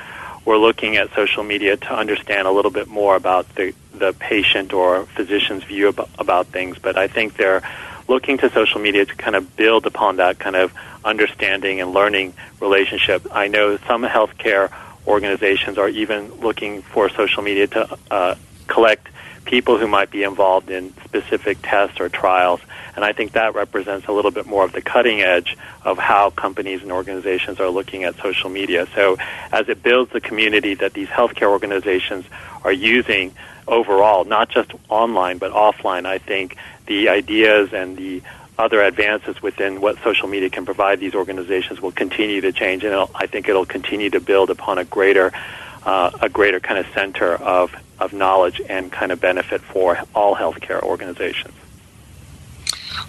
were 0.46 0.58
looking 0.58 0.98
at 0.98 1.14
social 1.14 1.44
media 1.44 1.78
to 1.78 1.94
understand 1.94 2.48
a 2.48 2.52
little 2.52 2.72
bit 2.72 2.88
more 2.88 3.16
about 3.16 3.54
the, 3.56 3.74
the 3.94 4.14
patient 4.14 4.74
or 4.74 5.06
physician's 5.06 5.64
view 5.64 5.90
about, 5.90 6.10
about 6.18 6.48
things. 6.48 6.78
But 6.80 6.98
I 6.98 7.08
think 7.08 7.36
they're 7.38 7.62
looking 8.08 8.40
to 8.40 8.50
social 8.50 8.82
media 8.82 9.06
to 9.06 9.16
kind 9.16 9.36
of 9.36 9.56
build 9.56 9.86
upon 9.86 10.16
that 10.16 10.40
kind 10.40 10.56
of 10.56 10.74
understanding 11.06 11.80
and 11.80 11.94
learning 11.94 12.34
relationship. 12.60 13.28
I 13.32 13.48
know 13.48 13.78
some 13.88 14.04
healthcare 14.04 14.72
organizations 15.10 15.78
are 15.78 15.90
even 15.90 16.32
looking 16.36 16.82
for 16.82 17.10
social 17.10 17.44
media 17.44 17.68
to 17.68 17.98
uh, 18.12 18.36
collect 18.68 19.08
people 19.46 19.80
who 19.80 19.88
might 19.88 20.12
be 20.12 20.24
involved 20.24 20.70
in 20.70 20.94
specific 21.04 21.58
tests 21.64 22.00
or 22.00 22.08
trials. 22.08 22.62
And 22.96 23.04
I 23.04 23.14
think 23.14 23.32
that 23.32 23.56
represents 23.56 24.08
a 24.08 24.12
little 24.12 24.30
bit 24.30 24.46
more 24.46 24.64
of 24.64 24.74
the 24.74 24.82
cutting 24.82 25.22
edge 25.22 25.58
of 25.84 25.98
how 25.98 26.30
companies 26.30 26.84
and 26.84 26.92
organizations 26.92 27.60
are 27.60 27.70
looking 27.70 28.04
at 28.04 28.16
social 28.18 28.50
media. 28.50 28.88
So 28.94 29.18
as 29.52 29.68
it 29.68 29.82
builds 29.82 30.12
the 30.12 30.22
community 30.22 30.76
that 30.76 30.94
these 30.94 31.08
healthcare 31.08 31.50
organizations 31.50 32.26
are 32.64 32.72
using 32.72 33.34
overall, 33.68 34.24
not 34.26 34.50
just 34.50 34.72
online 34.90 35.40
but 35.40 35.52
offline, 35.52 36.06
I 36.06 36.20
think 36.20 36.58
the 36.86 37.10
ideas 37.10 37.74
and 37.74 37.98
the 37.98 38.22
other 38.60 38.82
advances 38.82 39.42
within 39.42 39.82
what 39.82 39.98
social 40.04 40.28
media 40.28 40.50
can 40.50 40.66
provide 40.66 41.00
these 41.00 41.16
organizations 41.16 41.82
will 41.82 41.94
continue 41.94 42.42
to 42.42 42.52
change, 42.52 42.84
and 42.84 42.94
I 43.16 43.26
think 43.26 43.48
it'll 43.48 43.66
continue 43.66 44.10
to 44.12 44.20
build 44.20 44.50
upon 44.50 44.78
a 44.78 44.84
greater, 44.84 45.32
uh, 45.86 46.12
a 46.22 46.30
greater 46.30 46.60
kind 46.60 46.78
of 46.78 46.86
center 46.94 47.36
of 47.36 47.74
of 48.00 48.14
knowledge 48.14 48.62
and 48.70 48.92
kind 48.92 49.12
of 49.12 49.20
benefit 49.20 49.62
for 49.62 50.00
all 50.16 50.34
healthcare 50.36 50.82
organizations. 50.82 51.54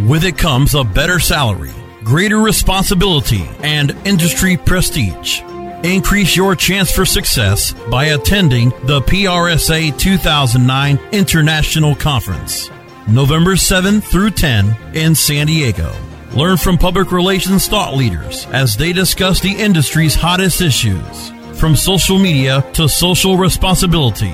With 0.10 0.24
it 0.24 0.40
comes 0.40 0.74
a 0.74 0.84
better 0.84 1.20
salary, 1.20 1.70
greater 2.06 2.38
responsibility, 2.38 3.50
and 3.64 3.98
industry 4.06 4.56
prestige. 4.56 5.42
Increase 5.84 6.36
your 6.36 6.56
chance 6.56 6.92
for 6.92 7.04
success 7.04 7.74
by 7.90 8.06
attending 8.06 8.70
the 8.84 9.02
PRSA 9.02 9.98
2009 9.98 11.00
International 11.12 11.96
Conference, 11.96 12.70
November 13.08 13.56
7 13.56 14.02
through 14.02 14.32
10 14.32 14.78
in 14.94 15.16
San 15.16 15.48
Diego. 15.48 15.92
Learn 16.34 16.58
from 16.58 16.78
public 16.78 17.12
relations 17.12 17.68
thought 17.68 17.96
leaders 17.96 18.46
as 18.48 18.78
they 18.78 18.94
discuss 18.94 19.40
the 19.40 19.54
industry's 19.54 20.16
hottest 20.16 20.62
issues, 20.62 21.32
from 21.60 21.76
social 21.76 22.20
media 22.20 22.64
to 22.74 22.88
social 22.88 23.36
responsibility. 23.36 24.34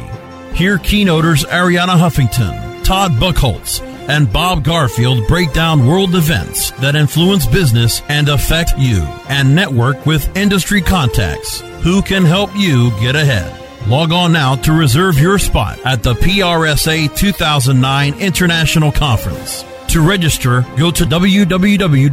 Hear 0.55 0.77
keynoters 0.77 1.45
Arianna 1.45 1.97
Huffington, 1.97 2.83
Todd 2.83 3.13
Buchholz, 3.13 3.79
and 4.09 4.31
Bob 4.31 4.63
Garfield 4.63 5.27
break 5.27 5.53
down 5.53 5.85
world 5.85 6.15
events 6.15 6.71
that 6.81 6.95
influence 6.95 7.45
business 7.45 8.01
and 8.09 8.29
affect 8.29 8.71
you, 8.77 9.01
and 9.29 9.55
network 9.55 10.05
with 10.05 10.35
industry 10.35 10.81
contacts 10.81 11.61
who 11.81 12.01
can 12.01 12.23
help 12.23 12.49
you 12.55 12.91
get 12.99 13.15
ahead. 13.15 13.57
Log 13.87 14.11
on 14.11 14.31
now 14.31 14.55
to 14.55 14.73
reserve 14.73 15.17
your 15.17 15.39
spot 15.39 15.79
at 15.85 16.03
the 16.03 16.13
PRSA 16.13 17.15
2009 17.15 18.19
International 18.19 18.91
Conference. 18.91 19.65
To 19.87 20.01
register, 20.01 20.61
go 20.77 20.91
to 20.91 21.03
www.prsa.org. 21.03 22.11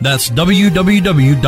That's 0.00 0.28
www.prsa.org. 0.28 1.46